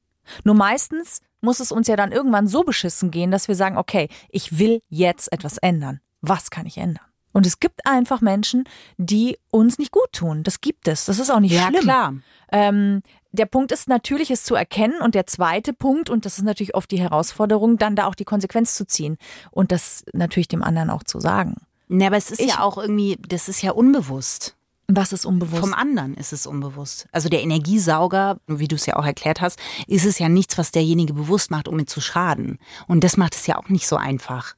Nur 0.44 0.54
meistens 0.54 1.22
muss 1.40 1.60
es 1.60 1.72
uns 1.72 1.88
ja 1.88 1.96
dann 1.96 2.12
irgendwann 2.12 2.46
so 2.46 2.64
beschissen 2.64 3.10
gehen, 3.10 3.30
dass 3.30 3.48
wir 3.48 3.54
sagen, 3.54 3.78
okay, 3.78 4.08
ich 4.28 4.58
will 4.58 4.82
jetzt 4.90 5.32
etwas 5.32 5.56
ändern. 5.56 6.00
Was 6.20 6.50
kann 6.50 6.66
ich 6.66 6.76
ändern? 6.76 7.04
Und 7.32 7.46
es 7.46 7.60
gibt 7.60 7.86
einfach 7.86 8.20
Menschen, 8.20 8.64
die 8.96 9.38
uns 9.50 9.78
nicht 9.78 9.92
gut 9.92 10.12
tun. 10.12 10.42
Das 10.42 10.60
gibt 10.60 10.88
es. 10.88 11.04
Das 11.06 11.18
ist 11.18 11.30
auch 11.30 11.40
nicht 11.40 11.52
Ja, 11.54 11.68
schlimm. 11.68 11.80
klar. 11.82 12.14
Ähm, 12.50 13.02
der 13.32 13.46
Punkt 13.46 13.70
ist 13.70 13.88
natürlich, 13.88 14.30
es 14.30 14.42
zu 14.42 14.54
erkennen. 14.54 15.00
Und 15.00 15.14
der 15.14 15.26
zweite 15.26 15.72
Punkt, 15.72 16.10
und 16.10 16.24
das 16.26 16.38
ist 16.38 16.44
natürlich 16.44 16.74
oft 16.74 16.90
die 16.90 16.98
Herausforderung, 16.98 17.76
dann 17.78 17.94
da 17.96 18.06
auch 18.06 18.14
die 18.16 18.24
Konsequenz 18.24 18.74
zu 18.74 18.86
ziehen. 18.86 19.16
Und 19.50 19.70
das 19.72 20.04
natürlich 20.12 20.48
dem 20.48 20.62
anderen 20.64 20.90
auch 20.90 21.04
zu 21.04 21.20
sagen. 21.20 21.56
Ne, 21.86 22.06
aber 22.06 22.16
es 22.16 22.30
ist 22.30 22.40
Ich- 22.40 22.48
ja 22.50 22.60
auch 22.60 22.76
irgendwie, 22.78 23.16
das 23.28 23.48
ist 23.48 23.62
ja 23.62 23.70
unbewusst. 23.72 24.56
Was 24.90 25.12
ist 25.12 25.26
unbewusst? 25.26 25.60
Vom 25.60 25.74
anderen 25.74 26.14
ist 26.14 26.32
es 26.32 26.46
unbewusst. 26.46 27.08
Also 27.12 27.28
der 27.28 27.42
Energiesauger, 27.42 28.40
wie 28.46 28.68
du 28.68 28.74
es 28.74 28.86
ja 28.86 28.96
auch 28.96 29.04
erklärt 29.04 29.42
hast, 29.42 29.58
ist 29.86 30.06
es 30.06 30.18
ja 30.18 30.30
nichts, 30.30 30.56
was 30.56 30.70
derjenige 30.70 31.12
bewusst 31.12 31.50
macht, 31.50 31.68
um 31.68 31.76
mir 31.76 31.84
zu 31.84 32.00
schaden. 32.00 32.58
Und 32.86 33.04
das 33.04 33.18
macht 33.18 33.34
es 33.34 33.46
ja 33.46 33.58
auch 33.58 33.68
nicht 33.68 33.86
so 33.86 33.96
einfach. 33.96 34.54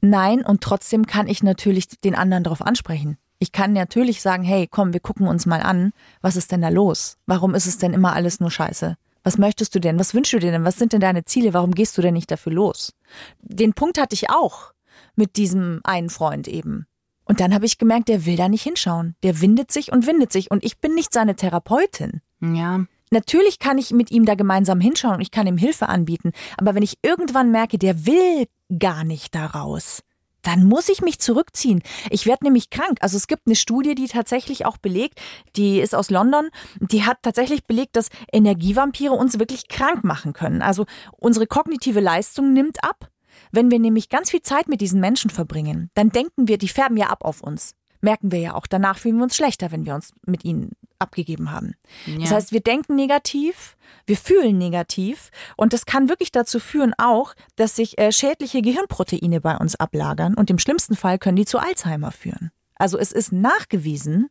Nein, 0.00 0.44
und 0.44 0.60
trotzdem 0.60 1.04
kann 1.04 1.26
ich 1.26 1.42
natürlich 1.42 1.88
den 1.88 2.14
anderen 2.14 2.44
darauf 2.44 2.62
ansprechen. 2.62 3.18
Ich 3.40 3.50
kann 3.50 3.72
natürlich 3.72 4.22
sagen, 4.22 4.44
hey, 4.44 4.68
komm, 4.70 4.92
wir 4.92 5.00
gucken 5.00 5.26
uns 5.26 5.46
mal 5.46 5.62
an, 5.62 5.92
was 6.20 6.36
ist 6.36 6.52
denn 6.52 6.62
da 6.62 6.68
los? 6.68 7.18
Warum 7.26 7.54
ist 7.56 7.66
es 7.66 7.78
denn 7.78 7.92
immer 7.92 8.12
alles 8.12 8.38
nur 8.38 8.52
Scheiße? 8.52 8.96
Was 9.24 9.36
möchtest 9.36 9.74
du 9.74 9.80
denn? 9.80 9.98
Was 9.98 10.14
wünschst 10.14 10.32
du 10.32 10.38
dir 10.38 10.52
denn? 10.52 10.64
Was 10.64 10.76
sind 10.76 10.92
denn 10.92 11.00
deine 11.00 11.24
Ziele? 11.24 11.54
Warum 11.54 11.72
gehst 11.74 11.98
du 11.98 12.02
denn 12.02 12.14
nicht 12.14 12.30
dafür 12.30 12.52
los? 12.52 12.94
Den 13.42 13.74
Punkt 13.74 13.98
hatte 13.98 14.14
ich 14.14 14.30
auch 14.30 14.72
mit 15.16 15.36
diesem 15.36 15.80
einen 15.82 16.08
Freund 16.08 16.46
eben. 16.46 16.86
Und 17.30 17.38
dann 17.38 17.54
habe 17.54 17.64
ich 17.64 17.78
gemerkt, 17.78 18.08
der 18.08 18.26
will 18.26 18.34
da 18.34 18.48
nicht 18.48 18.64
hinschauen. 18.64 19.14
Der 19.22 19.40
windet 19.40 19.70
sich 19.70 19.92
und 19.92 20.04
windet 20.08 20.32
sich. 20.32 20.50
Und 20.50 20.64
ich 20.64 20.80
bin 20.80 20.96
nicht 20.96 21.12
seine 21.12 21.36
Therapeutin. 21.36 22.22
Ja. 22.40 22.84
Natürlich 23.12 23.60
kann 23.60 23.78
ich 23.78 23.92
mit 23.92 24.10
ihm 24.10 24.24
da 24.24 24.34
gemeinsam 24.34 24.80
hinschauen 24.80 25.14
und 25.14 25.20
ich 25.20 25.30
kann 25.30 25.46
ihm 25.46 25.56
Hilfe 25.56 25.88
anbieten. 25.88 26.32
Aber 26.56 26.74
wenn 26.74 26.82
ich 26.82 26.98
irgendwann 27.02 27.52
merke, 27.52 27.78
der 27.78 28.04
will 28.04 28.48
gar 28.76 29.04
nicht 29.04 29.36
daraus, 29.36 30.02
dann 30.42 30.64
muss 30.64 30.88
ich 30.88 31.02
mich 31.02 31.20
zurückziehen. 31.20 31.84
Ich 32.10 32.26
werde 32.26 32.42
nämlich 32.42 32.68
krank. 32.68 32.98
Also 33.00 33.16
es 33.16 33.28
gibt 33.28 33.42
eine 33.46 33.54
Studie, 33.54 33.94
die 33.94 34.08
tatsächlich 34.08 34.66
auch 34.66 34.78
belegt, 34.78 35.20
die 35.54 35.78
ist 35.78 35.94
aus 35.94 36.10
London, 36.10 36.48
die 36.80 37.04
hat 37.04 37.18
tatsächlich 37.22 37.64
belegt, 37.64 37.94
dass 37.94 38.08
Energievampire 38.32 39.12
uns 39.12 39.38
wirklich 39.38 39.68
krank 39.68 40.02
machen 40.02 40.32
können. 40.32 40.62
Also 40.62 40.84
unsere 41.12 41.46
kognitive 41.46 42.00
Leistung 42.00 42.52
nimmt 42.52 42.82
ab. 42.82 43.08
Wenn 43.52 43.70
wir 43.70 43.78
nämlich 43.78 44.08
ganz 44.08 44.30
viel 44.30 44.42
Zeit 44.42 44.68
mit 44.68 44.80
diesen 44.80 45.00
Menschen 45.00 45.30
verbringen, 45.30 45.90
dann 45.94 46.10
denken 46.10 46.48
wir, 46.48 46.58
die 46.58 46.68
färben 46.68 46.96
ja 46.96 47.06
ab 47.08 47.24
auf 47.24 47.40
uns. 47.42 47.74
Merken 48.02 48.32
wir 48.32 48.38
ja 48.38 48.54
auch. 48.54 48.66
Danach 48.66 48.96
fühlen 48.98 49.16
wir 49.18 49.24
uns 49.24 49.36
schlechter, 49.36 49.72
wenn 49.72 49.84
wir 49.84 49.94
uns 49.94 50.12
mit 50.24 50.44
ihnen 50.44 50.70
abgegeben 50.98 51.50
haben. 51.50 51.74
Das 52.18 52.30
Ja. 52.30 52.36
heißt, 52.36 52.52
wir 52.52 52.60
denken 52.60 52.94
negativ, 52.94 53.76
wir 54.06 54.16
fühlen 54.16 54.58
negativ 54.58 55.30
und 55.56 55.72
das 55.72 55.86
kann 55.86 56.08
wirklich 56.08 56.30
dazu 56.32 56.60
führen 56.60 56.94
auch, 56.98 57.34
dass 57.56 57.76
sich 57.76 57.98
äh, 57.98 58.12
schädliche 58.12 58.62
Gehirnproteine 58.62 59.40
bei 59.40 59.56
uns 59.56 59.76
ablagern 59.76 60.34
und 60.34 60.50
im 60.50 60.58
schlimmsten 60.58 60.96
Fall 60.96 61.18
können 61.18 61.36
die 61.36 61.46
zu 61.46 61.58
Alzheimer 61.58 62.10
führen. 62.12 62.50
Also 62.74 62.98
es 62.98 63.12
ist 63.12 63.32
nachgewiesen, 63.32 64.28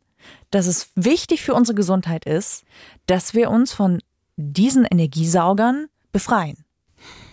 dass 0.50 0.66
es 0.66 0.90
wichtig 0.96 1.42
für 1.42 1.54
unsere 1.54 1.74
Gesundheit 1.76 2.24
ist, 2.24 2.64
dass 3.06 3.34
wir 3.34 3.50
uns 3.50 3.72
von 3.72 4.00
diesen 4.36 4.84
Energiesaugern 4.84 5.88
befreien. 6.12 6.64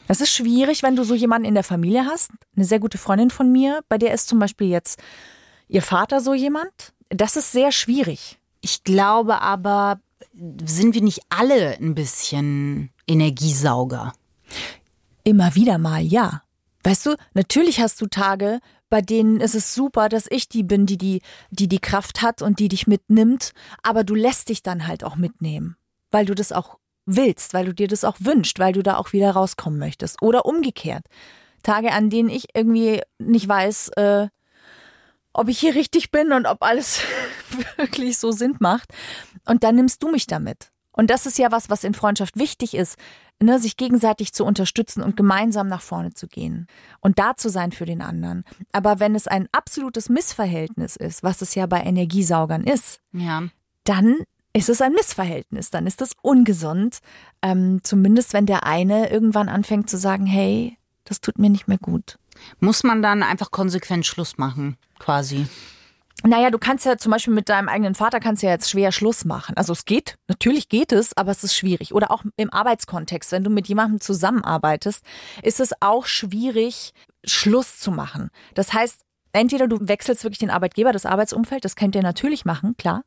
Das 0.08 0.22
ist 0.22 0.32
schwierig, 0.32 0.84
wenn 0.84 0.96
du 0.96 1.04
so 1.04 1.14
jemanden 1.14 1.48
in 1.48 1.54
der 1.54 1.64
Familie 1.64 2.06
hast. 2.06 2.32
Eine 2.56 2.66
sehr 2.66 2.80
gute 2.80 2.98
Freundin 2.98 3.30
von 3.30 3.52
mir, 3.52 3.84
bei 3.90 3.98
der 3.98 4.14
ist 4.14 4.28
zum 4.28 4.40
Beispiel 4.40 4.68
jetzt 4.68 5.00
ihr 5.68 5.82
Vater 5.82 6.22
so 6.22 6.34
jemand. 6.34 6.94
Das 7.10 7.36
ist 7.36 7.52
sehr 7.52 7.72
schwierig. 7.72 8.40
Ich 8.62 8.84
glaube 8.84 9.42
aber, 9.42 10.00
sind 10.66 10.96
wir 10.96 11.02
nicht 11.02 11.22
alle 11.30 11.78
ein 11.78 11.94
bisschen 11.94 12.92
Energiesauger? 13.08 14.14
Immer 15.24 15.56
wieder 15.56 15.78
mal, 15.78 16.02
ja. 16.02 16.42
Weißt 16.84 17.06
du, 17.06 17.16
natürlich 17.34 17.82
hast 17.82 18.00
du 18.00 18.06
Tage, 18.06 18.60
bei 18.90 19.02
denen 19.02 19.42
ist 19.42 19.56
es 19.56 19.74
super, 19.74 20.08
dass 20.08 20.28
ich 20.30 20.48
die 20.48 20.64
bin, 20.64 20.86
die 20.86 20.98
die, 20.98 21.22
die 21.50 21.68
die 21.68 21.80
Kraft 21.80 22.22
hat 22.22 22.42
und 22.42 22.60
die 22.60 22.70
dich 22.70 22.88
mitnimmt, 22.88 23.52
aber 23.84 24.06
du 24.06 24.16
lässt 24.16 24.48
dich 24.48 24.64
dann 24.64 24.88
halt 24.88 25.04
auch 25.04 25.18
mitnehmen, 25.18 25.76
weil 26.12 26.26
du 26.26 26.34
das 26.34 26.54
auch 26.54 26.78
willst, 27.08 27.54
weil 27.56 27.66
du 27.66 27.74
dir 27.74 27.88
das 27.88 28.04
auch 28.04 28.18
wünschst, 28.20 28.60
weil 28.60 28.74
du 28.74 28.84
da 28.84 28.98
auch 28.98 29.14
wieder 29.14 29.32
rauskommen 29.32 29.80
möchtest. 29.80 30.22
Oder 30.22 30.46
umgekehrt. 30.46 31.06
Tage, 31.64 31.92
an 31.92 32.10
denen 32.12 32.30
ich 32.30 32.50
irgendwie 32.54 33.02
nicht 33.18 33.48
weiß, 33.48 33.90
äh, 33.96 34.28
ob 35.34 35.48
ich 35.50 35.60
hier 35.60 35.74
richtig 35.76 36.12
bin 36.12 36.32
und 36.32 36.46
ob 36.46 36.62
alles 36.62 37.02
wirklich 37.78 38.18
so 38.20 38.32
Sinn 38.32 38.56
macht. 38.60 38.94
Und 39.46 39.64
dann 39.64 39.76
nimmst 39.76 40.04
du 40.04 40.12
mich 40.12 40.28
damit. 40.28 40.72
Und 40.92 41.10
das 41.10 41.26
ist 41.26 41.38
ja 41.38 41.52
was, 41.52 41.70
was 41.70 41.84
in 41.84 41.94
Freundschaft 41.94 42.38
wichtig 42.38 42.74
ist, 42.74 42.98
ne, 43.40 43.60
sich 43.60 43.78
gegenseitig 43.78 44.34
zu 44.34 44.44
unterstützen 44.44 45.04
und 45.04 45.16
gemeinsam 45.16 45.68
nach 45.68 45.82
vorne 45.82 46.14
zu 46.14 46.28
gehen 46.28 46.66
und 47.02 47.20
da 47.20 47.36
zu 47.38 47.50
sein 47.50 47.72
für 47.72 47.86
den 47.86 48.02
anderen. 48.02 48.44
Aber 48.72 49.00
wenn 49.00 49.14
es 49.14 49.28
ein 49.28 49.48
absolutes 49.52 50.10
Missverhältnis 50.10 50.96
ist, 50.96 51.22
was 51.22 51.42
es 51.44 51.54
ja 51.54 51.68
bei 51.68 51.84
Energiesaugern 51.84 52.64
ist, 52.64 53.00
Ja. 53.12 53.44
dann 53.84 54.16
ist 54.58 54.70
es 54.70 54.82
ein 54.82 54.94
Missverhältnis, 54.94 55.70
dann 55.70 55.86
ist 55.86 56.02
es 56.02 56.14
ungesund. 56.24 57.00
Ähm, 57.44 57.82
zumindest 57.84 58.34
wenn 58.34 58.48
der 58.48 58.66
eine 58.66 59.10
irgendwann 59.10 59.50
anfängt 59.50 59.88
zu 59.88 59.98
sagen, 59.98 60.26
hey, 60.26 60.78
das 61.04 61.22
tut 61.22 61.38
mir 61.38 61.52
nicht 61.52 61.68
mehr 61.68 61.78
gut. 61.78 62.18
Muss 62.60 62.84
man 62.84 63.04
dann 63.04 63.22
einfach 63.22 63.52
konsequent 63.52 64.08
Schluss 64.08 64.38
machen, 64.38 64.78
quasi. 64.98 65.46
Naja, 66.24 66.50
du 66.50 66.58
kannst 66.58 66.86
ja 66.86 66.98
zum 66.98 67.12
Beispiel 67.12 67.36
mit 67.36 67.50
deinem 67.50 67.70
eigenen 67.70 67.94
Vater 67.94 68.20
kannst 68.20 68.42
ja 68.42 68.50
jetzt 68.50 68.72
schwer 68.72 68.92
Schluss 68.92 69.26
machen. 69.26 69.56
Also 69.56 69.74
es 69.74 69.86
geht, 69.86 70.18
natürlich 70.28 70.70
geht 70.70 70.92
es, 70.92 71.16
aber 71.16 71.30
es 71.30 71.44
ist 71.44 71.56
schwierig. 71.56 71.94
Oder 71.94 72.10
auch 72.10 72.24
im 72.36 72.52
Arbeitskontext, 72.52 73.32
wenn 73.32 73.44
du 73.44 73.52
mit 73.52 73.68
jemandem 73.68 74.02
zusammenarbeitest, 74.02 75.04
ist 75.44 75.60
es 75.60 75.74
auch 75.82 76.08
schwierig, 76.08 76.94
Schluss 77.24 77.80
zu 77.80 77.92
machen. 77.92 78.32
Das 78.56 78.74
heißt, 78.74 79.02
entweder 79.34 79.68
du 79.68 79.78
wechselst 79.82 80.24
wirklich 80.24 80.40
den 80.40 80.50
Arbeitgeber, 80.50 80.92
das 80.92 81.06
Arbeitsumfeld, 81.06 81.64
das 81.64 81.76
könnt 81.76 81.94
ihr 81.94 82.02
natürlich 82.02 82.44
machen, 82.44 82.76
klar. 82.78 83.04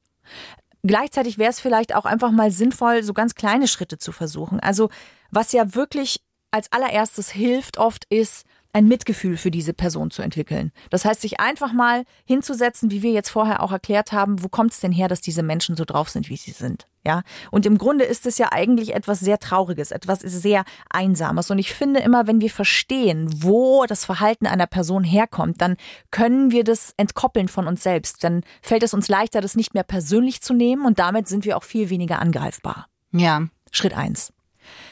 Gleichzeitig 0.83 1.39
wäre 1.39 1.51
es 1.51 1.61
vielleicht 1.61 1.95
auch 1.95 2.05
einfach 2.05 2.31
mal 2.31 2.51
sinnvoll, 2.51 3.03
so 3.03 3.13
ganz 3.13 3.35
kleine 3.35 3.69
Schritte 3.69 3.99
zu 3.99 4.13
versuchen. 4.13 4.61
Also 4.61 4.89
was 5.31 5.53
ja 5.53 5.75
wirklich 5.75 6.21
als 6.51 6.73
allererstes 6.73 7.31
hilft 7.31 7.79
oft 7.79 8.07
ist, 8.09 8.45
ein 8.73 8.87
Mitgefühl 8.87 9.37
für 9.37 9.51
diese 9.51 9.73
Person 9.73 10.11
zu 10.11 10.23
entwickeln. 10.23 10.73
Das 10.91 11.05
heißt, 11.05 11.21
sich 11.21 11.41
einfach 11.41 11.73
mal 11.73 12.05
hinzusetzen, 12.25 12.91
wie 12.91 13.03
wir 13.03 13.13
jetzt 13.13 13.31
vorher 13.31 13.63
auch 13.63 13.73
erklärt 13.73 14.13
haben, 14.13 14.43
wo 14.43 14.49
kommt 14.49 14.73
es 14.73 14.81
denn 14.81 14.93
her, 14.93 15.09
dass 15.09 15.21
diese 15.21 15.43
Menschen 15.43 15.77
so 15.77 15.85
drauf 15.85 16.09
sind, 16.09 16.29
wie 16.29 16.37
sie 16.37 16.53
sind? 16.53 16.87
Ja. 17.07 17.23
Und 17.51 17.65
im 17.65 17.79
Grunde 17.79 18.05
ist 18.05 18.27
es 18.27 18.37
ja 18.37 18.53
eigentlich 18.53 18.95
etwas 18.95 19.21
sehr 19.21 19.39
Trauriges, 19.39 19.91
etwas 19.91 20.21
sehr 20.21 20.65
Einsames. 20.91 21.51
Und 21.51 21.59
ich 21.59 21.73
finde 21.73 22.01
immer, 22.01 22.27
wenn 22.27 22.41
wir 22.41 22.51
verstehen, 22.51 23.31
wo 23.43 23.87
das 23.87 24.05
Verhalten 24.05 24.47
einer 24.47 24.67
Person 24.67 25.03
herkommt, 25.03 25.61
dann 25.63 25.77
können 26.11 26.51
wir 26.51 26.63
das 26.63 26.93
entkoppeln 26.99 27.49
von 27.49 27.67
uns 27.67 27.83
selbst. 27.83 28.23
Dann 28.23 28.43
fällt 28.61 28.83
es 28.83 28.93
uns 28.93 29.09
leichter, 29.09 29.41
das 29.41 29.57
nicht 29.57 29.73
mehr 29.73 29.83
persönlich 29.83 30.43
zu 30.43 30.53
nehmen 30.53 30.85
und 30.85 30.99
damit 30.99 31.27
sind 31.27 31.45
wir 31.45 31.57
auch 31.57 31.65
viel 31.65 31.89
weniger 31.89 32.19
angreifbar. 32.19 32.87
Ja. 33.13 33.47
Schritt 33.71 33.97
eins. 33.97 34.33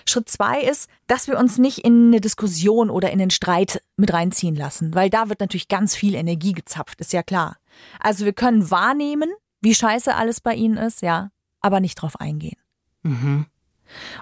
Schritt 0.07 0.29
zwei 0.29 0.63
ist, 0.63 0.89
dass 1.07 1.29
wir 1.29 1.39
uns 1.39 1.59
nicht 1.59 1.79
in 1.79 2.09
eine 2.09 2.21
Diskussion 2.21 2.91
oder 2.91 3.11
in 3.11 3.21
einen 3.21 3.31
Streit 3.31 3.83
mit 3.97 4.13
reinziehen 4.13 4.57
lassen, 4.57 4.95
weil 4.95 5.11
da 5.11 5.29
wird 5.29 5.41
natürlich 5.41 5.69
ganz 5.69 5.95
viel 5.95 6.15
Energie 6.15 6.53
gezapft, 6.53 7.01
ist 7.01 7.13
ja 7.13 7.23
klar. 7.23 7.59
Also 8.01 8.25
wir 8.25 8.33
können 8.33 8.71
wahrnehmen, 8.71 9.31
wie 9.61 9.75
scheiße 9.75 10.15
alles 10.15 10.41
bei 10.41 10.55
ihnen 10.55 10.79
ist, 10.79 11.03
ja, 11.03 11.31
aber 11.61 11.81
nicht 11.81 11.97
drauf 11.97 12.21
eingehen. 12.21 12.59
Mhm. 13.03 13.47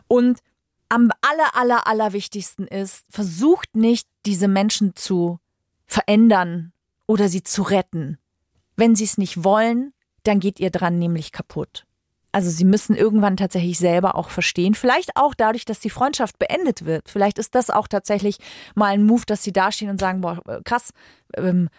Und 0.09 0.40
am 0.88 1.11
aller, 1.20 1.57
aller, 1.57 1.87
aller 1.87 2.12
wichtigsten 2.12 2.66
ist, 2.66 3.05
versucht 3.11 3.75
nicht, 3.75 4.09
diese 4.25 4.49
Menschen 4.49 4.94
zu 4.94 5.38
verändern 5.87 6.72
oder 7.07 7.29
sie 7.29 7.42
zu 7.42 7.62
retten. 7.62 8.18
Wenn 8.77 8.94
sie 8.94 9.05
es 9.05 9.18
nicht 9.18 9.42
wollen, 9.42 9.92
dann 10.22 10.40
geht 10.40 10.61
ihr 10.61 10.70
dran 10.70 10.99
nämlich 10.99 11.33
kaputt. 11.33 11.87
Also 12.33 12.51
sie 12.51 12.64
müssen 12.64 12.94
irgendwann 12.94 13.38
tatsächlich 13.38 13.79
selber 13.79 14.14
auch 14.14 14.29
verstehen. 14.29 14.75
Vielleicht 14.75 15.16
auch 15.16 15.35
dadurch, 15.35 15.64
dass 15.64 15.81
die 15.81 15.88
Freundschaft 15.88 16.38
beendet 16.38 16.85
wird. 16.85 17.09
Vielleicht 17.09 17.38
ist 17.38 17.55
das 17.55 17.70
auch 17.70 17.88
tatsächlich 17.88 18.37
mal 18.75 18.92
ein 18.92 19.07
Move, 19.07 19.22
dass 19.27 19.42
sie 19.42 19.53
dastehen 19.53 19.88
und 19.88 19.99
sagen, 19.99 20.20
boah, 20.20 20.42
krass, 20.64 20.90
ähm, 21.35 21.70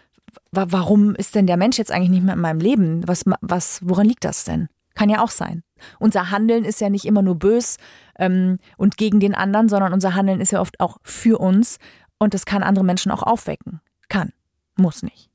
wa 0.52 0.66
warum 0.70 1.14
ist 1.14 1.36
denn 1.36 1.46
der 1.46 1.58
Mensch 1.58 1.78
jetzt 1.78 1.92
eigentlich 1.92 2.10
nicht 2.10 2.24
mehr 2.24 2.34
in 2.34 2.42
meinem 2.42 2.60
Leben? 2.60 3.08
Was, 3.08 3.24
was, 3.42 3.82
woran 3.84 4.08
liegt 4.08 4.26
das 4.26 4.46
denn? 4.46 4.68
Kann 4.98 5.10
ja 5.10 5.22
auch 5.22 5.30
sein. 5.30 5.62
Unser 6.00 6.32
Handeln 6.32 6.66
ist 6.66 6.82
ja 6.82 6.90
nicht 6.90 7.06
immer 7.06 7.22
nur 7.22 7.36
bös 7.36 7.78
ähm, 8.18 8.58
und 8.78 8.98
gegen 8.98 9.20
den 9.20 9.36
anderen, 9.36 9.70
sondern 9.70 9.94
unser 9.94 10.16
Handeln 10.16 10.42
ist 10.42 10.52
ja 10.52 10.60
oft 10.60 10.80
auch 10.80 10.98
für 11.04 11.40
uns 11.40 11.78
und 12.18 12.34
das 12.34 12.46
kann 12.46 12.64
andere 12.64 12.84
Menschen 12.84 13.12
auch 13.12 13.22
aufwecken. 13.22 13.80
Kann, 14.10 14.34
muss 14.76 15.04
nicht. 15.04 15.30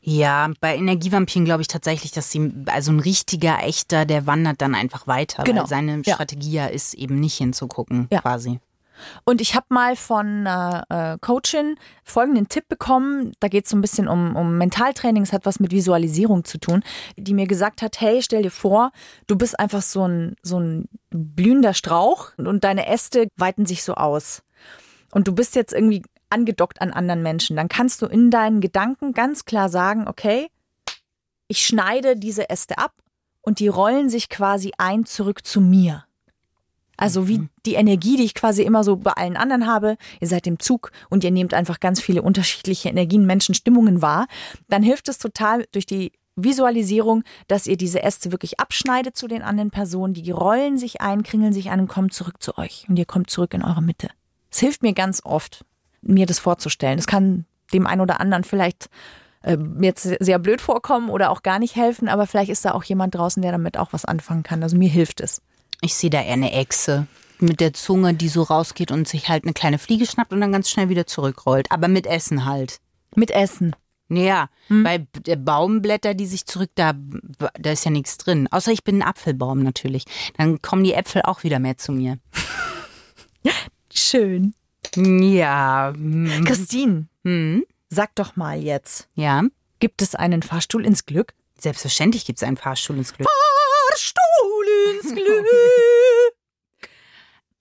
Ja, 0.00 0.50
bei 0.60 0.76
Energievampiren 0.76 1.44
glaube 1.44 1.62
ich 1.62 1.68
tatsächlich, 1.68 2.10
dass 2.10 2.30
sie, 2.30 2.52
also 2.66 2.90
ein 2.92 2.98
richtiger, 3.00 3.62
echter, 3.62 4.04
der 4.04 4.26
wandert 4.26 4.60
dann 4.60 4.74
einfach 4.74 5.06
weiter. 5.06 5.44
Genau. 5.44 5.62
Weil 5.62 5.68
seine 5.68 6.02
Ja. 6.04 6.14
Strategie 6.14 6.52
ja 6.52 6.66
ist, 6.66 6.94
eben 6.94 7.20
nicht 7.20 7.36
hinzugucken, 7.36 8.08
Ja. 8.10 8.20
quasi. 8.20 8.58
Und 9.24 9.40
ich 9.40 9.54
habe 9.54 9.66
mal 9.70 9.96
von 9.96 10.46
einer 10.46 10.84
äh, 10.88 11.18
Coachin 11.20 11.76
folgenden 12.02 12.48
Tipp 12.48 12.68
bekommen. 12.68 13.32
Da 13.40 13.48
geht 13.48 13.64
es 13.64 13.70
so 13.70 13.76
ein 13.76 13.80
bisschen 13.80 14.08
um, 14.08 14.36
um 14.36 14.58
Mentaltraining. 14.58 15.22
Es 15.22 15.32
hat 15.32 15.46
was 15.46 15.60
mit 15.60 15.72
Visualisierung 15.72 16.44
zu 16.44 16.58
tun. 16.58 16.82
Die 17.16 17.34
mir 17.34 17.46
gesagt 17.46 17.82
hat, 17.82 18.00
hey, 18.00 18.22
stell 18.22 18.42
dir 18.42 18.50
vor, 18.50 18.92
du 19.26 19.36
bist 19.36 19.58
einfach 19.58 19.82
so 19.82 20.06
ein, 20.06 20.36
so 20.42 20.58
ein 20.58 20.88
blühender 21.10 21.74
Strauch 21.74 22.32
und 22.36 22.64
deine 22.64 22.86
Äste 22.86 23.28
weiten 23.36 23.66
sich 23.66 23.82
so 23.82 23.94
aus. 23.94 24.42
Und 25.12 25.28
du 25.28 25.34
bist 25.34 25.54
jetzt 25.54 25.72
irgendwie 25.72 26.02
angedockt 26.30 26.80
an 26.80 26.92
anderen 26.92 27.22
Menschen. 27.22 27.56
Dann 27.56 27.68
kannst 27.68 28.02
du 28.02 28.06
in 28.06 28.30
deinen 28.30 28.60
Gedanken 28.60 29.12
ganz 29.12 29.44
klar 29.44 29.68
sagen, 29.68 30.08
okay, 30.08 30.48
ich 31.48 31.64
schneide 31.64 32.16
diese 32.16 32.50
Äste 32.50 32.78
ab 32.78 32.92
und 33.42 33.60
die 33.60 33.68
rollen 33.68 34.08
sich 34.08 34.28
quasi 34.28 34.72
ein 34.78 35.04
zurück 35.04 35.46
zu 35.46 35.60
mir. 35.60 36.04
Also 36.96 37.28
wie 37.28 37.48
die 37.66 37.74
Energie, 37.74 38.16
die 38.16 38.24
ich 38.24 38.34
quasi 38.34 38.62
immer 38.62 38.84
so 38.84 38.96
bei 38.96 39.12
allen 39.12 39.36
anderen 39.36 39.66
habe, 39.66 39.96
ihr 40.20 40.28
seid 40.28 40.46
im 40.46 40.58
Zug 40.58 40.92
und 41.10 41.24
ihr 41.24 41.30
nehmt 41.30 41.54
einfach 41.54 41.80
ganz 41.80 42.00
viele 42.00 42.22
unterschiedliche 42.22 42.88
Energien, 42.88 43.26
Menschen, 43.26 43.54
Stimmungen 43.54 44.02
wahr, 44.02 44.26
dann 44.68 44.82
hilft 44.82 45.08
es 45.08 45.18
total 45.18 45.66
durch 45.72 45.86
die 45.86 46.12
Visualisierung, 46.36 47.22
dass 47.46 47.66
ihr 47.66 47.76
diese 47.76 48.02
Äste 48.02 48.32
wirklich 48.32 48.58
abschneidet 48.58 49.16
zu 49.16 49.28
den 49.28 49.42
anderen 49.42 49.70
Personen, 49.70 50.14
die 50.14 50.30
rollen 50.30 50.78
sich 50.78 51.00
ein, 51.00 51.22
kringeln 51.22 51.52
sich 51.52 51.70
ein 51.70 51.80
und 51.80 51.88
kommen 51.88 52.10
zurück 52.10 52.42
zu 52.42 52.58
euch 52.58 52.86
und 52.88 52.98
ihr 52.98 53.06
kommt 53.06 53.30
zurück 53.30 53.54
in 53.54 53.62
eure 53.62 53.82
Mitte. 53.82 54.08
Es 54.50 54.58
hilft 54.58 54.82
mir 54.82 54.94
ganz 54.94 55.22
oft, 55.24 55.64
mir 56.02 56.26
das 56.26 56.38
vorzustellen. 56.38 56.98
Es 56.98 57.06
kann 57.06 57.44
dem 57.72 57.86
einen 57.86 58.00
oder 58.00 58.20
anderen 58.20 58.44
vielleicht 58.44 58.88
äh, 59.42 59.56
jetzt 59.80 60.02
sehr 60.02 60.38
blöd 60.38 60.60
vorkommen 60.60 61.08
oder 61.08 61.30
auch 61.30 61.42
gar 61.42 61.58
nicht 61.58 61.76
helfen, 61.76 62.08
aber 62.08 62.26
vielleicht 62.26 62.50
ist 62.50 62.64
da 62.64 62.72
auch 62.72 62.84
jemand 62.84 63.14
draußen, 63.14 63.40
der 63.42 63.52
damit 63.52 63.78
auch 63.78 63.92
was 63.92 64.04
anfangen 64.04 64.42
kann. 64.42 64.62
Also 64.62 64.76
mir 64.76 64.88
hilft 64.88 65.20
es. 65.20 65.40
Ich 65.84 65.94
sehe 65.94 66.08
da 66.10 66.22
eher 66.22 66.32
eine 66.32 66.52
Echse 66.52 67.06
mit 67.40 67.60
der 67.60 67.74
Zunge, 67.74 68.14
die 68.14 68.28
so 68.28 68.42
rausgeht 68.42 68.90
und 68.90 69.06
sich 69.06 69.28
halt 69.28 69.44
eine 69.44 69.52
kleine 69.52 69.78
Fliege 69.78 70.06
schnappt 70.06 70.32
und 70.32 70.40
dann 70.40 70.50
ganz 70.52 70.70
schnell 70.70 70.88
wieder 70.88 71.06
zurückrollt. 71.06 71.70
Aber 71.70 71.88
mit 71.88 72.06
Essen 72.06 72.46
halt. 72.46 72.78
Mit 73.14 73.30
Essen. 73.30 73.76
Ja, 74.08 74.48
bei 74.68 74.98
der 75.26 75.36
Baumblätter, 75.36 76.14
die 76.14 76.26
sich 76.26 76.46
zurück, 76.46 76.70
da, 76.74 76.92
da 77.58 77.70
ist 77.72 77.84
ja 77.84 77.90
nichts 77.90 78.16
drin. 78.18 78.48
Außer 78.50 78.70
ich 78.72 78.82
bin 78.84 78.98
ein 78.98 79.02
Apfelbaum 79.08 79.62
natürlich. 79.62 80.04
Dann 80.38 80.62
kommen 80.62 80.84
die 80.84 80.92
Äpfel 80.94 81.22
auch 81.22 81.42
wieder 81.42 81.58
mehr 81.58 81.76
zu 81.76 81.92
mir. 81.92 82.18
Schön. 83.92 84.54
Ja. 84.96 85.92
hm, 85.94 86.44
Christine, 86.46 87.08
hm, 87.24 87.64
sag 87.88 88.14
doch 88.14 88.36
mal 88.36 88.58
jetzt, 88.58 89.08
Ja. 89.14 89.42
gibt 89.80 90.02
es 90.02 90.14
einen 90.14 90.42
Fahrstuhl 90.42 90.84
ins 90.86 91.04
Glück? 91.06 91.32
Selbstverständlich 91.58 92.24
gibt 92.26 92.38
es 92.38 92.42
einen 92.42 92.56
Fahrstuhl 92.56 92.96
ins 92.98 93.12
Glück. 93.14 93.28
Fahrstuhl 93.28 93.63
ins 94.92 95.14
Glück. 95.14 95.46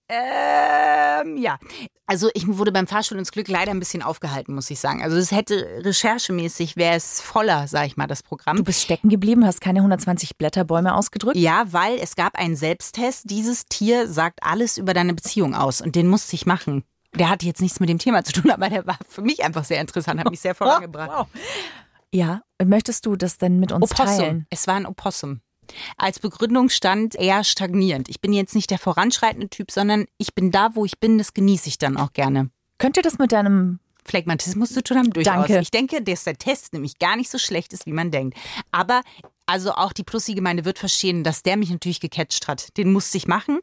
Ähm, 0.09 1.37
ja. 1.37 1.57
Also 2.05 2.29
ich 2.33 2.45
wurde 2.47 2.71
beim 2.71 2.85
Fahrstuhl 2.87 3.17
ins 3.17 3.31
Glück 3.31 3.47
leider 3.47 3.71
ein 3.71 3.79
bisschen 3.79 4.03
aufgehalten, 4.03 4.53
muss 4.53 4.69
ich 4.69 4.79
sagen. 4.79 5.01
Also 5.01 5.17
es 5.17 5.31
hätte 5.31 5.81
recherchemäßig 5.83 6.75
wäre 6.75 6.95
es 6.95 7.21
voller, 7.21 7.67
sag 7.67 7.87
ich 7.87 7.97
mal, 7.97 8.07
das 8.07 8.21
Programm. 8.21 8.57
Du 8.57 8.63
bist 8.63 8.81
stecken 8.81 9.09
geblieben, 9.09 9.45
hast 9.45 9.61
keine 9.61 9.79
120 9.79 10.37
Blätterbäume 10.37 10.93
ausgedrückt? 10.93 11.37
Ja, 11.37 11.65
weil 11.71 11.97
es 11.99 12.15
gab 12.15 12.35
einen 12.35 12.55
Selbsttest. 12.55 13.29
Dieses 13.29 13.65
Tier 13.65 14.07
sagt 14.07 14.43
alles 14.43 14.77
über 14.77 14.93
deine 14.93 15.13
Beziehung 15.13 15.55
aus 15.55 15.81
und 15.81 15.95
den 15.95 16.07
musste 16.07 16.35
ich 16.35 16.45
machen. 16.45 16.83
Der 17.15 17.29
hatte 17.29 17.45
jetzt 17.45 17.61
nichts 17.61 17.79
mit 17.79 17.89
dem 17.89 17.99
Thema 17.99 18.23
zu 18.23 18.33
tun, 18.33 18.51
aber 18.51 18.69
der 18.69 18.85
war 18.85 18.97
für 19.07 19.21
mich 19.21 19.43
einfach 19.43 19.63
sehr 19.63 19.79
interessant, 19.79 20.19
hat 20.19 20.29
mich 20.29 20.41
sehr 20.41 20.55
vorangebracht. 20.55 21.29
Ja, 22.11 22.41
möchtest 22.63 23.05
du 23.05 23.15
das 23.15 23.37
denn 23.37 23.59
mit 23.59 23.71
uns 23.71 23.91
Opossum. 23.91 24.05
teilen? 24.05 24.47
Es 24.49 24.67
war 24.67 24.75
ein 24.75 24.85
Opossum. 24.85 25.41
Als 25.97 26.19
Begründung 26.19 26.69
stand 26.69 27.15
eher 27.15 27.43
stagnierend. 27.43 28.09
Ich 28.09 28.21
bin 28.21 28.33
jetzt 28.33 28.55
nicht 28.55 28.71
der 28.71 28.79
voranschreitende 28.79 29.49
Typ, 29.49 29.71
sondern 29.71 30.05
ich 30.17 30.33
bin 30.33 30.51
da, 30.51 30.75
wo 30.75 30.85
ich 30.85 30.99
bin, 30.99 31.17
das 31.17 31.33
genieße 31.33 31.69
ich 31.69 31.77
dann 31.77 31.97
auch 31.97 32.13
gerne. 32.13 32.49
Könnte 32.77 33.01
das 33.01 33.17
mit 33.17 33.31
deinem 33.31 33.79
Phlegmatismus 34.05 34.73
zu 34.73 34.83
tun 34.83 34.97
haben, 34.97 35.09
durchaus. 35.11 35.47
Danke. 35.47 35.59
Ich 35.59 35.71
denke, 35.71 36.01
dass 36.01 36.25
der 36.25 36.37
Test 36.37 36.73
nämlich 36.73 36.99
gar 36.99 37.15
nicht 37.15 37.29
so 37.29 37.37
schlecht 37.37 37.73
ist, 37.73 37.85
wie 37.85 37.93
man 37.93 38.11
denkt. 38.11 38.37
Aber 38.71 39.01
also 39.45 39.73
auch 39.73 39.93
die 39.93 40.03
Plussi-Gemeinde 40.03 40.65
wird 40.65 40.79
verstehen, 40.79 41.23
dass 41.23 41.43
der 41.43 41.57
mich 41.57 41.69
natürlich 41.69 41.99
gecatcht 41.99 42.47
hat. 42.47 42.75
Den 42.77 42.91
musste 42.91 43.17
ich 43.17 43.27
machen. 43.27 43.59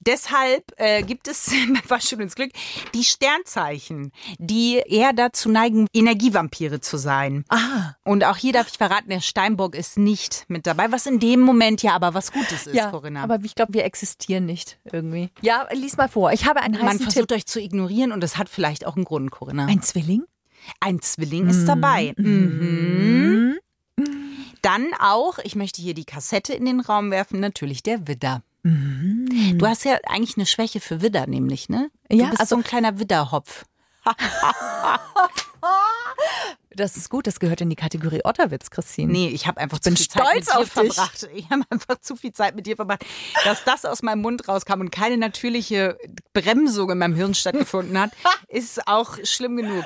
Deshalb 0.00 0.64
äh, 0.76 1.02
gibt 1.02 1.28
es, 1.28 1.50
war 1.88 2.00
schon 2.00 2.20
ins 2.20 2.34
Glück, 2.34 2.50
die 2.94 3.04
Sternzeichen, 3.04 4.12
die 4.38 4.76
eher 4.86 5.12
dazu 5.12 5.48
neigen, 5.50 5.86
Energievampire 5.92 6.80
zu 6.80 6.96
sein. 6.96 7.44
Ah, 7.48 7.94
Und 8.04 8.24
auch 8.24 8.36
hier 8.36 8.52
darf 8.52 8.68
ich 8.68 8.78
verraten, 8.78 9.10
der 9.10 9.20
Steinbock 9.20 9.74
ist 9.74 9.98
nicht 9.98 10.44
mit 10.48 10.66
dabei, 10.66 10.92
was 10.92 11.06
in 11.06 11.18
dem 11.18 11.40
Moment 11.40 11.82
ja 11.82 11.94
aber 11.94 12.14
was 12.14 12.32
Gutes 12.32 12.66
ist, 12.66 12.74
ja, 12.74 12.90
Corinna. 12.90 13.22
aber 13.22 13.38
ich 13.42 13.54
glaube, 13.54 13.74
wir 13.74 13.84
existieren 13.84 14.46
nicht 14.46 14.78
irgendwie. 14.92 15.30
Ja, 15.40 15.66
lies 15.72 15.96
mal 15.96 16.08
vor. 16.08 16.32
Ich 16.32 16.46
habe 16.46 16.60
einen 16.60 16.74
man 16.78 16.86
heißen 16.88 17.00
versucht 17.00 17.28
Tipp. 17.28 17.36
euch 17.38 17.46
zu 17.46 17.60
ignorieren 17.60 18.12
und 18.12 18.20
das 18.22 18.36
hat 18.38 18.48
vielleicht 18.48 18.86
auch 18.86 18.96
einen 18.96 19.04
Grund, 19.04 19.30
Corinna. 19.30 19.66
Ein 19.66 19.82
Zwilling? 19.82 20.24
Ein 20.80 21.00
Zwilling 21.00 21.48
ist 21.48 21.66
dabei. 21.66 22.12
Mhm. 22.16 23.25
Dann 24.66 24.88
auch, 24.98 25.38
ich 25.44 25.54
möchte 25.54 25.80
hier 25.80 25.94
die 25.94 26.04
Kassette 26.04 26.52
in 26.52 26.64
den 26.64 26.80
Raum 26.80 27.12
werfen, 27.12 27.38
natürlich 27.38 27.84
der 27.84 28.08
Widder. 28.08 28.42
Du 28.64 29.64
hast 29.64 29.84
ja 29.84 29.96
eigentlich 30.08 30.36
eine 30.36 30.44
Schwäche 30.46 30.80
für 30.80 31.00
Widder, 31.02 31.28
nämlich, 31.28 31.68
ne? 31.68 31.88
Du 32.08 32.16
Ja, 32.16 32.26
bist 32.30 32.40
also- 32.40 32.56
so 32.56 32.60
ein 32.60 32.64
kleiner 32.64 32.98
Widderhopf. 32.98 33.64
Das 36.76 36.96
ist 36.96 37.08
gut, 37.08 37.26
das 37.26 37.40
gehört 37.40 37.60
in 37.62 37.70
die 37.70 37.76
Kategorie 37.76 38.20
Otterwitz, 38.24 38.70
Christine. 38.70 39.10
Nee, 39.12 39.28
ich 39.28 39.46
habe 39.46 39.60
einfach 39.60 39.78
bin 39.80 39.96
zu 39.96 40.02
viel 40.02 40.08
Zeit 40.10 40.34
mit 40.34 40.44
stolz 40.44 40.56
dir 40.74 40.82
dich. 40.82 40.94
verbracht. 40.94 41.28
Ich 41.34 41.50
habe 41.50 41.62
einfach 41.70 42.00
zu 42.00 42.16
viel 42.16 42.32
Zeit 42.32 42.54
mit 42.54 42.66
dir 42.66 42.76
verbracht, 42.76 43.04
dass 43.44 43.64
das 43.64 43.84
aus 43.84 44.02
meinem 44.02 44.20
Mund 44.22 44.46
rauskam 44.46 44.80
und 44.80 44.90
keine 44.90 45.16
natürliche 45.16 45.98
Bremsung 46.34 46.90
in 46.90 46.98
meinem 46.98 47.14
Hirn 47.14 47.34
stattgefunden 47.34 47.98
hat, 47.98 48.10
ist 48.48 48.86
auch 48.86 49.16
schlimm 49.24 49.56
genug. 49.56 49.84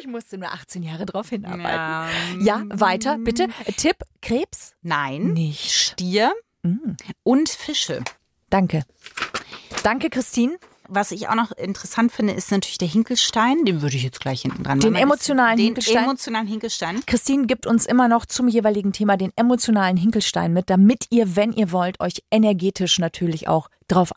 ich 0.00 0.06
musste 0.08 0.38
nur 0.38 0.52
18 0.52 0.82
Jahre 0.82 1.06
drauf 1.06 1.28
hinarbeiten. 1.28 2.44
Ja. 2.44 2.58
Ja, 2.58 2.62
weiter, 2.68 3.18
bitte. 3.18 3.48
Tipp, 3.76 3.96
Krebs? 4.20 4.74
Nein, 4.82 5.32
Nicht. 5.34 5.70
Stier 5.70 6.32
und 7.22 7.48
Fische. 7.48 8.02
Danke. 8.50 8.82
Danke, 9.82 10.10
Christine. 10.10 10.58
Was 10.90 11.12
ich 11.12 11.28
auch 11.28 11.34
noch 11.34 11.52
interessant 11.52 12.12
finde, 12.12 12.32
ist 12.32 12.50
natürlich 12.50 12.78
der 12.78 12.88
Hinkelstein. 12.88 13.64
Den 13.66 13.82
würde 13.82 13.96
ich 13.96 14.02
jetzt 14.02 14.20
gleich 14.20 14.40
hinten 14.40 14.62
dran 14.64 14.80
Den 14.80 14.94
machen. 14.94 15.02
emotionalen 15.02 15.56
den 15.58 15.66
Hinkelstein? 15.66 16.04
emotionalen 16.04 16.46
Hinkelstein. 16.46 17.02
Christine 17.06 17.46
gibt 17.46 17.66
uns 17.66 17.84
immer 17.84 18.08
noch 18.08 18.24
zum 18.24 18.48
jeweiligen 18.48 18.92
Thema 18.92 19.18
den 19.18 19.32
emotionalen 19.36 19.98
Hinkelstein 19.98 20.54
mit, 20.54 20.70
damit 20.70 21.04
ihr, 21.10 21.36
wenn 21.36 21.52
ihr 21.52 21.72
wollt, 21.72 22.00
euch 22.00 22.22
energetisch 22.30 22.98
natürlich 22.98 23.48
auch 23.48 23.68
drauf 23.86 24.12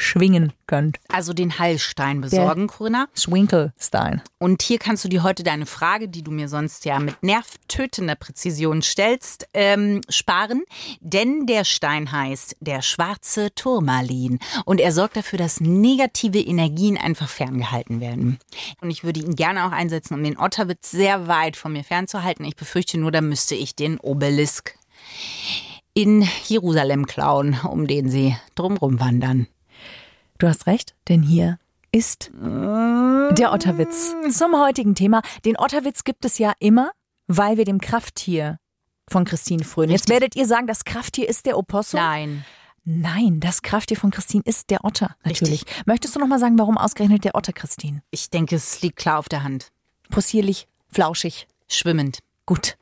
einschwingen 0.00 0.52
könnt. 0.66 0.98
Also 1.08 1.32
den 1.32 1.58
Heilstein 1.58 2.20
besorgen, 2.20 2.68
Corinna. 2.68 3.08
Swinkelstein. 3.16 4.22
Und 4.38 4.62
hier 4.62 4.78
kannst 4.78 5.04
du 5.04 5.08
dir 5.08 5.22
heute 5.22 5.42
deine 5.42 5.66
Frage, 5.66 6.08
die 6.08 6.22
du 6.22 6.30
mir 6.30 6.48
sonst 6.48 6.84
ja 6.84 6.98
mit 6.98 7.22
nervtötender 7.22 8.14
Präzision 8.14 8.82
stellst, 8.82 9.46
ähm, 9.52 10.00
sparen. 10.08 10.64
Denn 11.00 11.46
der 11.46 11.64
Stein 11.64 12.10
heißt 12.10 12.56
der 12.60 12.82
schwarze 12.82 13.54
Turmalin. 13.54 14.38
Und 14.64 14.80
er 14.80 14.92
sorgt 14.92 15.16
dafür, 15.16 15.38
dass 15.38 15.60
negative 15.60 16.40
Energien 16.40 16.96
einfach 16.96 17.28
ferngehalten 17.28 18.00
werden. 18.00 18.38
Und 18.80 18.90
ich 18.90 19.04
würde 19.04 19.20
ihn 19.20 19.36
gerne 19.36 19.66
auch 19.66 19.72
einsetzen, 19.72 20.14
um 20.14 20.24
den 20.24 20.38
Otterwitz 20.38 20.90
sehr 20.90 21.28
weit 21.28 21.56
von 21.56 21.72
mir 21.72 21.84
fernzuhalten. 21.84 22.44
Ich 22.46 22.56
befürchte 22.56 22.98
nur, 22.98 23.12
da 23.12 23.20
müsste 23.20 23.54
ich 23.54 23.76
den 23.76 23.98
Obelisk 23.98 24.74
in 25.92 26.26
Jerusalem 26.46 27.06
klauen, 27.06 27.58
um 27.68 27.86
den 27.86 28.08
sie 28.08 28.36
drumrum 28.54 29.00
wandern. 29.00 29.48
Du 30.40 30.48
hast 30.48 30.66
recht, 30.66 30.94
denn 31.08 31.22
hier 31.22 31.58
ist 31.92 32.30
der 32.32 33.52
Otterwitz 33.52 34.14
zum 34.30 34.58
heutigen 34.58 34.94
Thema. 34.94 35.20
Den 35.44 35.58
Otterwitz 35.58 36.02
gibt 36.02 36.24
es 36.24 36.38
ja 36.38 36.54
immer, 36.60 36.92
weil 37.26 37.58
wir 37.58 37.66
dem 37.66 37.78
Krafttier 37.78 38.58
von 39.06 39.26
Christine 39.26 39.64
frönen. 39.64 39.90
Jetzt 39.90 40.04
Richtig. 40.04 40.12
werdet 40.14 40.36
ihr 40.36 40.46
sagen, 40.46 40.66
das 40.66 40.84
Krafttier 40.86 41.28
ist 41.28 41.44
der 41.44 41.58
Opossum. 41.58 42.00
Nein. 42.00 42.44
Nein, 42.84 43.40
das 43.40 43.60
Krafttier 43.60 43.98
von 43.98 44.10
Christine 44.10 44.42
ist 44.46 44.70
der 44.70 44.82
Otter, 44.82 45.14
natürlich. 45.24 45.64
Möchtest 45.84 46.16
du 46.16 46.20
noch 46.20 46.26
mal 46.26 46.38
sagen, 46.38 46.58
warum 46.58 46.78
ausgerechnet 46.78 47.22
der 47.24 47.34
Otter, 47.34 47.52
Christine? 47.52 48.02
Ich 48.10 48.30
denke, 48.30 48.56
es 48.56 48.80
liegt 48.80 48.96
klar 48.96 49.18
auf 49.18 49.28
der 49.28 49.42
Hand. 49.42 49.68
Possierlich, 50.08 50.66
flauschig, 50.88 51.48
Schwimmend. 51.68 52.20
gut. 52.46 52.78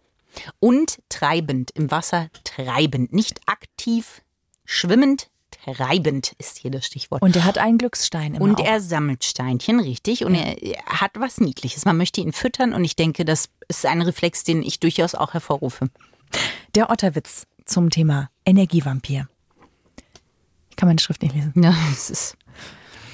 Und 0.60 0.98
treibend, 1.08 1.72
im 1.72 1.90
Wasser 1.90 2.28
treibend. 2.44 3.12
Nicht 3.12 3.40
aktiv, 3.46 4.22
schwimmend, 4.64 5.28
treibend 5.64 6.32
ist 6.38 6.58
hier 6.58 6.70
das 6.70 6.86
Stichwort. 6.86 7.22
Und 7.22 7.36
er 7.36 7.44
hat 7.44 7.58
einen 7.58 7.78
Glücksstein 7.78 8.34
im 8.34 8.42
Und 8.42 8.60
Auge. 8.60 8.64
er 8.64 8.80
sammelt 8.80 9.24
Steinchen, 9.24 9.80
richtig. 9.80 10.24
Und 10.24 10.34
er 10.34 10.62
er 10.62 10.84
hat 10.86 11.12
was 11.14 11.38
Niedliches. 11.40 11.84
Man 11.84 11.96
möchte 11.96 12.20
ihn 12.20 12.32
füttern 12.32 12.72
und 12.72 12.84
ich 12.84 12.96
denke, 12.96 13.24
das 13.24 13.48
ist 13.68 13.84
ein 13.86 14.02
Reflex, 14.02 14.44
den 14.44 14.62
ich 14.62 14.80
durchaus 14.80 15.14
auch 15.14 15.34
hervorrufe. 15.34 15.90
Der 16.74 16.90
Otterwitz 16.90 17.46
zum 17.64 17.90
Thema 17.90 18.30
Energievampir. 18.44 19.28
Ich 20.70 20.76
kann 20.76 20.88
meine 20.88 21.00
Schrift 21.00 21.22
nicht 21.22 21.34
lesen. 21.34 21.52
Ja, 21.56 21.74
es 21.92 22.10
ist 22.10 22.36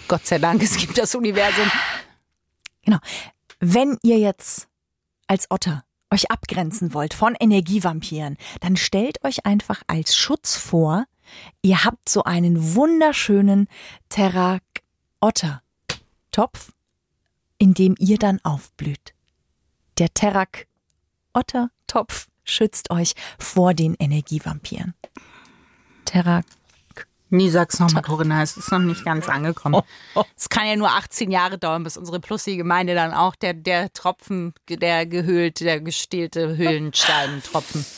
Gott 0.09 0.26
sei 0.26 0.38
Dank, 0.38 0.62
es 0.62 0.76
gibt 0.76 0.98
das 0.98 1.14
Universum. 1.14 1.70
Genau. 2.85 2.98
Wenn 3.61 3.98
ihr 4.02 4.18
jetzt 4.18 4.68
als 5.26 5.50
Otter 5.50 5.85
euch 6.11 6.30
abgrenzen 6.30 6.92
wollt 6.94 7.14
von 7.14 7.35
Energievampiren, 7.35 8.37
dann 8.61 8.76
stellt 8.76 9.24
euch 9.24 9.46
einfach 9.46 9.83
als 9.87 10.14
Schutz 10.16 10.57
vor, 10.57 11.07
ihr 11.63 11.85
habt 11.85 12.09
so 12.09 12.25
einen 12.25 12.75
wunderschönen 12.75 13.69
Terra 14.09 14.59
Otter-Topf, 15.21 16.73
in 17.59 17.75
dem 17.75 17.95
ihr 17.99 18.19
dann 18.19 18.41
aufblüht. 18.45 19.15
Der 19.99 20.13
Terak-Otter-Topf 20.13 22.27
schützt 22.45 22.91
euch 22.91 23.15
vor 23.39 23.75
den 23.75 23.95
Energievampiren. 23.95 24.95
Terak. 26.05 26.45
Nee, 27.31 27.49
sag's 27.49 27.81
nochmal, 27.81 28.03
Corinna, 28.03 28.43
es 28.43 28.57
ist 28.57 28.71
noch 28.71 28.79
nicht 28.79 29.05
ganz 29.05 29.29
angekommen. 29.29 29.83
Es 30.37 30.49
kann 30.49 30.67
ja 30.67 30.77
nur 30.77 30.91
18 30.91 31.31
Jahre 31.31 31.59
dauern, 31.59 31.83
bis 31.83 31.97
unsere 31.97 32.21
plussige 32.21 32.59
Gemeinde 32.59 32.95
dann 32.95 33.13
auch 33.13 33.35
der, 33.35 33.55
der 33.55 33.93
Tropfen, 33.93 34.53
der 34.69 35.07
gehöhlt, 35.07 35.61
der 35.61 35.81
gestählte 35.81 36.57
Höhlensteintropfen. 36.57 37.85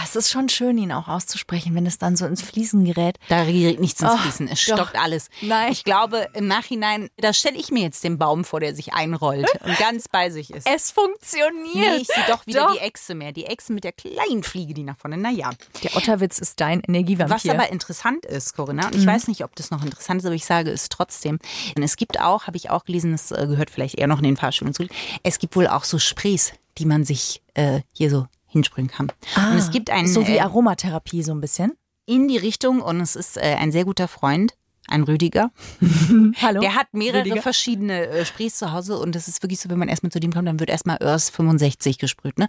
Ah, 0.00 0.04
es 0.04 0.14
ist 0.14 0.30
schon 0.30 0.48
schön, 0.48 0.78
ihn 0.78 0.92
auch 0.92 1.08
auszusprechen, 1.08 1.74
wenn 1.74 1.84
es 1.84 1.98
dann 1.98 2.14
so 2.14 2.24
ins 2.26 2.40
Fließen 2.42 2.84
gerät. 2.84 3.18
Da 3.28 3.44
gerät 3.44 3.80
nichts 3.80 4.00
ins 4.00 4.12
Oh, 4.12 4.16
Fließen. 4.16 4.46
Es 4.48 4.64
doch. 4.66 4.76
stockt 4.76 4.96
alles. 4.96 5.28
Nein. 5.42 5.72
Ich 5.72 5.82
glaube, 5.82 6.28
im 6.34 6.46
Nachhinein, 6.46 7.10
da 7.16 7.32
stelle 7.32 7.56
ich 7.56 7.70
mir 7.72 7.82
jetzt 7.82 8.04
den 8.04 8.16
Baum 8.16 8.44
vor, 8.44 8.60
der 8.60 8.74
sich 8.76 8.92
einrollt 8.94 9.48
und 9.64 9.76
ganz 9.78 10.06
bei 10.08 10.30
sich 10.30 10.50
ist. 10.50 10.68
Es 10.72 10.92
funktioniert. 10.92 11.74
Nee, 11.74 11.96
ich 12.02 12.06
sehe 12.06 12.24
doch 12.28 12.46
wieder 12.46 12.66
Doch. 12.66 12.74
die 12.74 12.78
Echse 12.78 13.14
mehr. 13.16 13.32
Die 13.32 13.46
Echse 13.46 13.72
mit 13.72 13.82
der 13.82 13.92
kleinen 13.92 14.42
Fliege, 14.44 14.72
die 14.72 14.84
nach 14.84 14.96
vorne. 14.96 15.16
Naja. 15.16 15.50
Der 15.82 15.96
Otterwitz 15.96 16.38
ist 16.38 16.60
dein 16.60 16.80
Energievampir. 16.86 17.34
Was 17.34 17.48
aber 17.48 17.70
interessant 17.72 18.24
ist, 18.24 18.54
Corinna, 18.54 18.86
und 18.86 18.94
ich 18.94 19.06
weiß 19.06 19.26
nicht, 19.26 19.42
ob 19.42 19.56
das 19.56 19.70
noch 19.72 19.82
interessant 19.84 20.20
ist, 20.20 20.26
aber 20.26 20.34
ich 20.36 20.44
sage 20.44 20.70
es 20.70 20.88
trotzdem. 20.88 21.38
Denn 21.76 21.82
es 21.82 21.96
gibt 21.96 22.20
auch, 22.20 22.46
habe 22.46 22.56
ich 22.56 22.70
auch 22.70 22.84
gelesen, 22.84 23.12
das 23.12 23.32
äh, 23.32 23.46
gehört 23.48 23.70
vielleicht 23.70 23.96
eher 23.96 24.06
noch 24.06 24.18
in 24.18 24.24
den 24.24 24.36
Fahrschulen 24.36 24.74
zu, 24.74 24.86
es 25.24 25.38
gibt 25.40 25.56
wohl 25.56 25.66
auch 25.66 25.82
so 25.84 25.98
Sprays, 25.98 26.52
die 26.78 26.84
man 26.84 27.04
sich 27.04 27.42
äh, 27.54 27.80
hier 27.92 28.10
so 28.10 28.26
hinsprühen 28.58 28.88
kann. 28.88 29.10
und 29.36 29.56
es 29.56 29.70
gibt 29.70 29.90
einen 29.90 30.08
so 30.08 30.26
wie 30.26 30.36
äh, 30.36 30.40
Aromatherapie 30.40 31.22
so 31.22 31.32
ein 31.32 31.40
bisschen. 31.40 31.72
in 32.06 32.28
die 32.28 32.38
Richtung 32.38 32.80
und 32.80 33.00
es 33.00 33.16
ist 33.16 33.36
äh, 33.36 33.56
ein 33.58 33.72
sehr 33.72 33.84
guter 33.84 34.08
Freund. 34.08 34.54
Ein 34.88 35.02
Rüdiger. 35.02 35.50
Hallo. 36.42 36.60
Der 36.60 36.74
hat 36.74 36.88
mehrere 36.92 37.20
Rüdiger. 37.20 37.42
verschiedene 37.42 38.08
äh, 38.08 38.24
Sprays 38.24 38.56
zu 38.56 38.72
Hause 38.72 38.98
und 38.98 39.14
das 39.14 39.28
ist 39.28 39.42
wirklich 39.42 39.60
so, 39.60 39.68
wenn 39.68 39.78
man 39.78 39.88
erstmal 39.88 40.10
zu 40.10 40.18
dem 40.18 40.32
kommt, 40.32 40.48
dann 40.48 40.58
wird 40.58 40.70
erstmal 40.70 40.96
Earth 41.02 41.30
65 41.30 41.98
gesprüht. 41.98 42.38
Ne? 42.38 42.48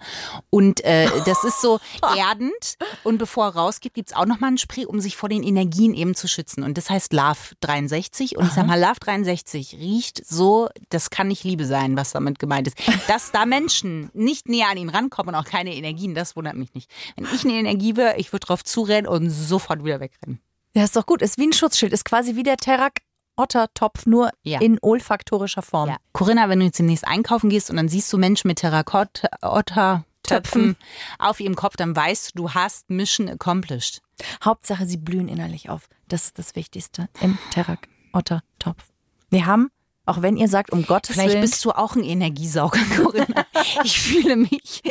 Und 0.50 0.84
äh, 0.86 1.08
das 1.26 1.44
ist 1.44 1.62
so 1.62 1.80
erdend 2.18 2.78
und 3.04 3.18
bevor 3.18 3.48
er 3.48 3.56
rausgeht, 3.56 3.94
gibt's 3.94 4.14
auch 4.14 4.26
nochmal 4.26 4.52
ein 4.52 4.58
Spray, 4.58 4.86
um 4.86 5.02
sich 5.02 5.18
vor 5.18 5.28
den 5.28 5.44
Energien 5.44 5.94
eben 5.94 6.16
zu 6.16 6.28
schützen. 6.28 6.64
Und 6.64 6.78
das 6.78 6.90
heißt 6.90 7.12
Love 7.14 7.56
63 7.60 8.38
und 8.38 8.48
ich 8.48 8.54
sag 8.54 8.66
mal, 8.66 8.80
Love 8.80 9.00
63 9.02 9.76
riecht 9.76 10.26
so, 10.26 10.70
das 10.90 11.10
kann 11.10 11.28
nicht 11.28 11.44
Liebe 11.44 11.66
sein, 11.66 11.98
was 11.98 12.12
damit 12.12 12.40
gemeint 12.40 12.68
ist. 12.68 12.78
Dass 13.08 13.32
da 13.32 13.46
Menschen 13.46 14.10
nicht 14.14 14.48
näher 14.48 14.70
an 14.70 14.78
ihn 14.78 14.90
rankommen 14.90 15.36
und 15.36 15.42
auch 15.42 15.46
keine 15.46 15.76
Energien, 15.76 16.16
das 16.16 16.36
wundert 16.36 16.56
mich 16.56 16.74
nicht. 16.74 16.90
Wenn 17.18 17.28
ich 17.34 17.44
eine 17.44 17.54
Energie 17.54 17.98
wäre, 17.98 18.18
ich 18.18 18.32
würde 18.32 18.46
drauf 18.46 18.64
zurennen 18.64 19.08
und 19.08 19.30
sofort 19.30 19.84
wieder 19.84 20.00
wegrennen. 20.00 20.40
Ja, 20.76 20.84
ist 20.84 20.96
doch 20.96 21.06
gut. 21.06 21.22
Ist 21.22 21.38
wie 21.38 21.48
ein 21.48 21.54
Schutzschild. 21.54 21.94
Ist 21.94 22.06
quasi 22.06 22.36
wie 22.36 22.44
der 22.44 22.58
Terak 22.58 23.00
Ottertopf, 23.36 24.06
nur 24.06 24.32
Ja. 24.44 24.60
in 24.60 24.78
olfaktorischer 24.82 25.62
Form. 25.62 25.90
Ja. 25.90 25.98
Corinna, 26.12 26.50
wenn 26.50 26.60
du 26.60 26.66
jetzt 26.66 26.80
demnächst 26.80 27.08
einkaufen 27.08 27.50
gehst 27.50 27.70
und 27.70 27.78
dann 27.78 27.88
siehst 27.90 28.12
du 28.12 28.18
Menschen 28.18 28.48
mit 28.50 28.60
Terrakotta-Töpfen 28.60 30.76
auf 31.18 31.40
ihrem 31.40 31.56
Kopf, 31.56 31.78
dann 31.78 31.96
weißt 31.96 32.32
du, 32.36 32.44
du 32.44 32.54
hast 32.54 32.90
Mission 32.90 33.30
accomplished. 33.30 34.02
Hauptsache, 34.44 34.86
sie 34.86 34.98
blühen 34.98 35.28
innerlich 35.30 35.70
auf. 35.70 35.88
Das 36.10 36.26
ist 36.26 36.38
das 36.38 36.56
Wichtigste 36.56 37.08
im 37.22 37.38
Terak 37.52 37.88
Ottertopf. 38.12 38.84
Wir 39.30 39.46
haben, 39.46 39.70
auch 40.06 40.22
wenn 40.22 40.36
ihr 40.38 40.50
sagt, 40.50 40.72
um 40.72 40.86
Gottes 40.86 41.14
Vielleicht 41.14 41.30
Willen, 41.32 41.42
bist 41.42 41.64
du 41.64 41.72
auch 41.72 41.96
ein 41.96 42.04
Energiesauger, 42.04 42.80
Corinna. 42.98 43.46
ich 43.84 44.00
fühle 44.02 44.36
mich 44.36 44.82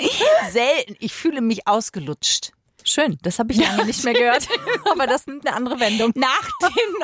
selten, 0.50 0.96
ich 1.00 1.12
fühle 1.12 1.42
mich 1.42 1.68
ausgelutscht. 1.68 2.52
Schön, 2.88 3.18
das 3.22 3.38
habe 3.38 3.52
ich 3.52 3.60
lange 3.60 3.84
nicht 3.84 4.02
mehr 4.04 4.14
gehört. 4.14 4.48
Aber 4.90 5.06
das 5.06 5.26
nimmt 5.26 5.46
eine 5.46 5.56
andere 5.56 5.80
Wendung. 5.80 6.12
Nach 6.14 6.48
den 6.60 7.00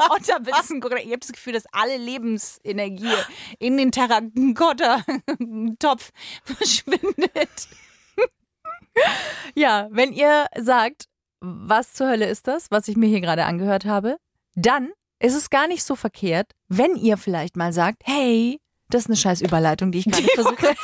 Corinna, 0.80 1.00
ich 1.00 1.10
habe 1.10 1.18
das 1.18 1.32
Gefühl, 1.32 1.52
dass 1.52 1.66
alle 1.72 1.96
Lebensenergie 1.96 3.12
in 3.58 3.76
den 3.76 3.92
Terrakotta-Topf 3.92 6.10
verschwindet. 6.44 7.68
Ja, 9.54 9.88
wenn 9.90 10.12
ihr 10.12 10.46
sagt, 10.58 11.06
was 11.40 11.92
zur 11.92 12.08
Hölle 12.08 12.26
ist 12.26 12.48
das, 12.48 12.70
was 12.70 12.88
ich 12.88 12.96
mir 12.96 13.08
hier 13.08 13.20
gerade 13.20 13.44
angehört 13.44 13.84
habe, 13.84 14.16
dann 14.54 14.90
ist 15.18 15.34
es 15.34 15.50
gar 15.50 15.68
nicht 15.68 15.84
so 15.84 15.96
verkehrt, 15.96 16.52
wenn 16.68 16.96
ihr 16.96 17.16
vielleicht 17.16 17.56
mal 17.56 17.72
sagt, 17.72 18.02
hey, 18.04 18.60
das 18.94 19.02
ist 19.02 19.08
eine 19.08 19.16
scheiß 19.16 19.40
Überleitung, 19.42 19.92
die 19.92 19.98
ich 19.98 20.04
gerade 20.06 20.22
versuche. 20.34 20.74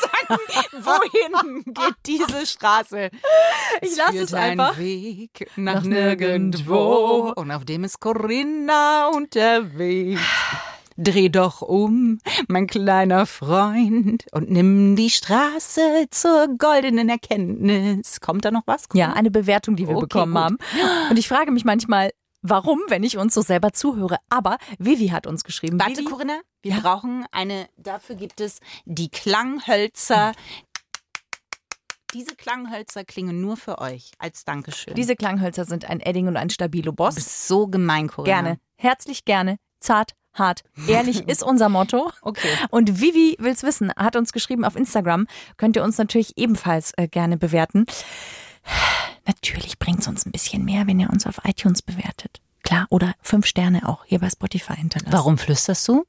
Wohin 0.72 1.64
geht 1.64 1.94
diese 2.06 2.46
Straße? 2.46 3.10
Ich 3.82 3.96
lasse 3.96 4.18
es 4.18 4.34
einfach. 4.34 4.76
Ein 4.76 4.84
Weg 4.84 5.48
nach, 5.56 5.74
Nach 5.76 5.82
nirgendwo. 5.84 7.32
Und 7.36 7.50
auf 7.50 7.64
dem 7.64 7.84
ist 7.84 8.00
Corinna 8.00 9.08
unterwegs. 9.08 10.20
Dreh 10.96 11.30
doch 11.30 11.62
um, 11.62 12.18
mein 12.48 12.66
kleiner 12.66 13.24
Freund, 13.24 14.26
und 14.32 14.50
nimm 14.50 14.96
die 14.96 15.08
Straße 15.08 16.06
zur 16.10 16.48
goldenen 16.58 17.08
Erkenntnis. 17.08 18.20
Kommt 18.20 18.44
da 18.44 18.50
noch 18.50 18.64
was? 18.66 18.84
Ja, 18.92 19.12
eine 19.14 19.30
Bewertung, 19.30 19.76
die 19.76 19.88
wir 19.88 19.96
Okay, 19.96 20.06
bekommen 20.06 20.32
gut. 20.34 20.42
haben. 20.42 20.58
Und 21.08 21.18
ich 21.18 21.26
frage 21.26 21.52
mich 21.52 21.64
manchmal, 21.64 22.10
warum, 22.42 22.80
wenn 22.88 23.02
ich 23.02 23.16
uns 23.16 23.32
so 23.32 23.40
selber 23.40 23.72
zuhöre. 23.72 24.18
Aber 24.28 24.58
Vivi 24.78 25.08
hat 25.08 25.26
uns 25.26 25.42
geschrieben. 25.44 25.78
Warte, 25.80 26.00
Vivi, 26.00 26.04
Corinna, 26.04 26.38
wir 26.62 26.80
brauchen 26.80 27.24
eine, 27.30 27.68
dafür 27.76 28.16
gibt 28.16 28.40
es 28.40 28.60
die 28.84 29.08
Klanghölzer. 29.08 30.32
Diese 32.12 32.34
Klanghölzer 32.34 33.04
klingen 33.04 33.40
nur 33.40 33.56
für 33.56 33.78
euch 33.78 34.12
als 34.18 34.44
Dankeschön. 34.44 34.94
diese 34.94 35.14
Klanghölzer 35.14 35.64
sind 35.64 35.84
ein 35.84 36.00
Edding 36.00 36.26
und 36.26 36.36
ein 36.36 36.50
Stabilo 36.50 36.90
du 36.90 36.96
Boss. 36.96 37.14
bist 37.14 37.46
so 37.46 37.68
gemein, 37.68 38.08
Corinna. 38.08 38.42
Gerne, 38.42 38.60
herzlich 38.76 39.24
gerne, 39.24 39.56
zart, 39.78 40.14
hart, 40.34 40.62
ehrlich 40.88 41.20
ist 41.28 41.42
unser 41.42 41.68
Motto. 41.68 42.10
Okay. 42.22 42.48
Und 42.70 43.00
Vivi 43.00 43.36
will's 43.38 43.62
wissen, 43.62 43.92
hat 43.96 44.16
uns 44.16 44.32
geschrieben 44.32 44.64
auf 44.64 44.76
Instagram. 44.76 45.28
Könnt 45.56 45.76
ihr 45.76 45.84
uns 45.84 45.98
natürlich 45.98 46.36
ebenfalls 46.36 46.92
äh, 46.96 47.06
gerne 47.08 47.36
bewerten. 47.36 47.86
Natürlich 49.26 49.78
bringt's 49.78 50.08
uns 50.08 50.26
ein 50.26 50.32
bisschen 50.32 50.64
mehr, 50.64 50.86
wenn 50.86 50.98
ihr 50.98 51.10
uns 51.10 51.26
auf 51.26 51.40
iTunes 51.44 51.82
bewertet. 51.82 52.40
Klar, 52.62 52.86
oder 52.90 53.14
fünf 53.20 53.46
Sterne 53.46 53.88
auch 53.88 54.04
hier 54.04 54.18
bei 54.18 54.28
Spotify 54.28 54.74
hinterlasst. 54.74 55.12
Warum 55.12 55.38
flüsterst 55.38 55.86
du? 55.86 56.04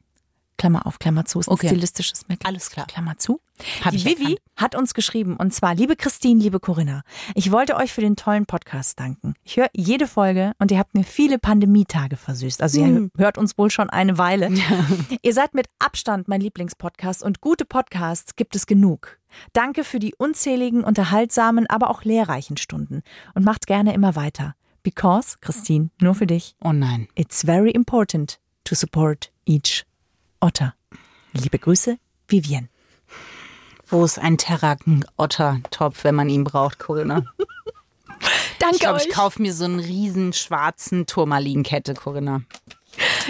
Klammer 0.62 0.86
auf, 0.86 1.00
Klammer 1.00 1.26
zu. 1.26 1.39
Ist 1.39 1.47
ein 1.50 1.54
Okay. 1.54 1.69
stilistisches 1.69 2.28
Mittel. 2.28 2.45
Alles 2.45 2.69
klar. 2.69 2.86
Klammer 2.86 3.17
zu. 3.17 3.41
Hab 3.84 3.91
die 3.91 3.97
ich 3.97 4.06
Vivi 4.06 4.21
erkannt. 4.34 4.39
hat 4.58 4.76
uns 4.76 4.93
geschrieben 4.93 5.36
und 5.38 5.52
zwar, 5.56 5.74
liebe 5.74 5.95
Christine, 5.95 6.39
liebe 6.39 6.60
Corinna, 6.60 7.02
ich 7.34 7.52
wollte 7.52 7.76
euch 7.78 7.91
für 7.91 8.02
den 8.02 8.15
tollen 8.15 8.45
Podcast 8.45 9.00
danken. 9.00 9.34
Ich 9.43 9.58
höre 9.58 9.69
jede 9.74 10.06
Folge 10.06 10.52
und 10.60 10.69
ihr 10.69 10.78
habt 10.78 10.93
mir 10.93 11.04
viele 11.04 11.39
Pandemietage 11.39 12.15
versüßt. 12.15 12.62
Also 12.62 12.80
ihr 12.80 13.10
hört 13.17 13.39
uns 13.39 13.58
wohl 13.58 13.71
schon 13.71 13.89
eine 13.89 14.19
Weile. 14.19 14.50
ihr 15.24 15.34
seid 15.34 15.56
mit 15.56 15.65
Abstand 15.80 16.28
mein 16.28 16.41
Lieblingspodcast 16.41 17.24
und 17.24 17.41
gute 17.41 17.65
Podcasts 17.65 18.36
gibt 18.36 18.56
es 18.56 18.67
genug. 18.67 19.17
Danke 19.54 19.84
für 19.84 19.97
die 19.97 20.13
unzähligen, 20.15 20.84
unterhaltsamen, 20.84 21.65
aber 21.71 21.89
auch 21.89 22.04
lehrreichen 22.04 22.58
Stunden 22.58 23.02
und 23.34 23.43
macht 23.45 23.65
gerne 23.65 23.95
immer 23.95 24.15
weiter. 24.15 24.54
Because, 24.84 25.38
Christine, 25.41 25.89
nur 26.00 26.13
für 26.13 26.28
dich. 26.28 26.56
Oh 26.63 26.71
nein. 26.71 27.08
It's 27.15 27.43
very 27.43 27.71
important 27.71 28.39
to 28.63 28.76
support 28.76 29.32
each 29.47 29.86
otter. 30.41 30.73
Liebe 31.34 31.60
Grüße, 31.60 31.97
Vivian. 32.27 32.69
Wo 33.88 34.04
ist 34.06 34.19
ein 34.19 34.38
Terrakotta-Topf, 34.38 36.04
wenn 36.04 36.15
man 36.15 36.30
ihn 36.30 36.43
braucht, 36.43 36.80
Corinna? 36.80 37.23
Danke 38.60 38.75
Ich 38.75 38.82
glaube, 38.82 38.97
euch. 38.97 39.08
ich 39.08 39.13
kaufe 39.13 39.41
mir 39.41 39.54
so 39.54 39.65
einen 39.65 39.80
riesen 39.80 40.34
schwarzen 40.34 41.08
Turmalinkette, 41.08 41.93
Corinna. 41.93 42.41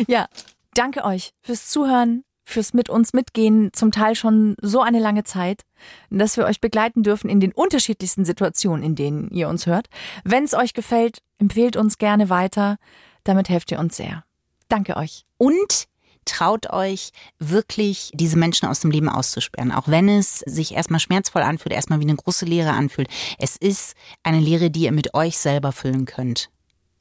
Ja, 0.07 0.27
danke 0.73 1.05
euch 1.05 1.31
fürs 1.41 1.69
Zuhören, 1.69 2.23
fürs 2.43 2.73
mit 2.73 2.89
uns 2.89 3.13
mitgehen, 3.13 3.71
zum 3.73 3.91
Teil 3.91 4.15
schon 4.15 4.55
so 4.61 4.81
eine 4.81 4.99
lange 4.99 5.23
Zeit, 5.23 5.61
dass 6.09 6.35
wir 6.35 6.45
euch 6.45 6.59
begleiten 6.59 7.03
dürfen 7.03 7.29
in 7.29 7.39
den 7.39 7.53
unterschiedlichsten 7.53 8.25
Situationen, 8.25 8.83
in 8.83 8.95
denen 8.95 9.29
ihr 9.29 9.47
uns 9.47 9.65
hört. 9.65 9.87
Wenn 10.25 10.43
es 10.43 10.53
euch 10.53 10.73
gefällt, 10.73 11.19
empfehlt 11.37 11.77
uns 11.77 11.97
gerne 11.97 12.29
weiter. 12.29 12.77
Damit 13.23 13.47
helft 13.49 13.71
ihr 13.71 13.79
uns 13.79 13.95
sehr. 13.95 14.23
Danke 14.67 14.97
euch. 14.97 15.25
Und 15.37 15.87
traut 16.25 16.69
euch 16.71 17.11
wirklich, 17.39 18.11
diese 18.13 18.37
Menschen 18.37 18.67
aus 18.67 18.79
dem 18.79 18.91
Leben 18.91 19.09
auszusperren. 19.09 19.71
Auch 19.71 19.87
wenn 19.87 20.09
es 20.09 20.39
sich 20.39 20.73
erstmal 20.73 20.99
schmerzvoll 20.99 21.41
anfühlt, 21.41 21.73
erstmal 21.73 21.99
wie 21.99 22.05
eine 22.05 22.15
große 22.15 22.45
Leere 22.45 22.71
anfühlt. 22.71 23.09
Es 23.37 23.57
ist 23.57 23.95
eine 24.23 24.39
Leere, 24.39 24.69
die 24.69 24.83
ihr 24.83 24.91
mit 24.91 25.13
euch 25.13 25.37
selber 25.37 25.71
füllen 25.71 26.05
könnt. 26.05 26.49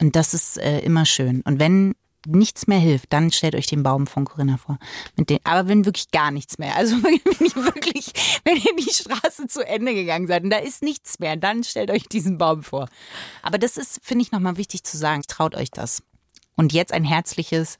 Und 0.01 0.15
das 0.15 0.33
ist 0.33 0.57
äh, 0.57 0.79
immer 0.79 1.05
schön. 1.05 1.41
Und 1.41 1.59
wenn 1.59 1.93
nichts 2.27 2.67
mehr 2.67 2.79
hilft, 2.79 3.11
dann 3.13 3.31
stellt 3.31 3.55
euch 3.55 3.67
den 3.67 3.83
Baum 3.83 4.07
von 4.07 4.25
Corinna 4.25 4.57
vor. 4.57 4.77
Mit 5.15 5.29
den, 5.29 5.39
aber 5.43 5.67
wenn 5.67 5.85
wirklich 5.85 6.11
gar 6.11 6.31
nichts 6.31 6.57
mehr, 6.57 6.75
also 6.75 6.95
wenn 7.03 7.13
ihr 7.13 7.55
wirklich, 7.65 8.11
wenn 8.43 8.57
ihr 8.57 8.75
die 8.77 8.93
Straße 8.93 9.47
zu 9.47 9.65
Ende 9.65 9.93
gegangen 9.93 10.27
seid 10.27 10.43
und 10.43 10.49
da 10.49 10.57
ist 10.57 10.83
nichts 10.83 11.19
mehr, 11.19 11.35
dann 11.35 11.63
stellt 11.63 11.91
euch 11.91 12.03
diesen 12.03 12.37
Baum 12.37 12.63
vor. 12.63 12.89
Aber 13.41 13.57
das 13.57 13.77
ist, 13.77 13.99
finde 14.03 14.23
ich, 14.23 14.31
nochmal 14.31 14.57
wichtig 14.57 14.83
zu 14.83 14.97
sagen. 14.97 15.23
Traut 15.27 15.55
euch 15.55 15.71
das. 15.71 16.03
Und 16.55 16.73
jetzt 16.73 16.93
ein 16.93 17.03
herzliches 17.03 17.79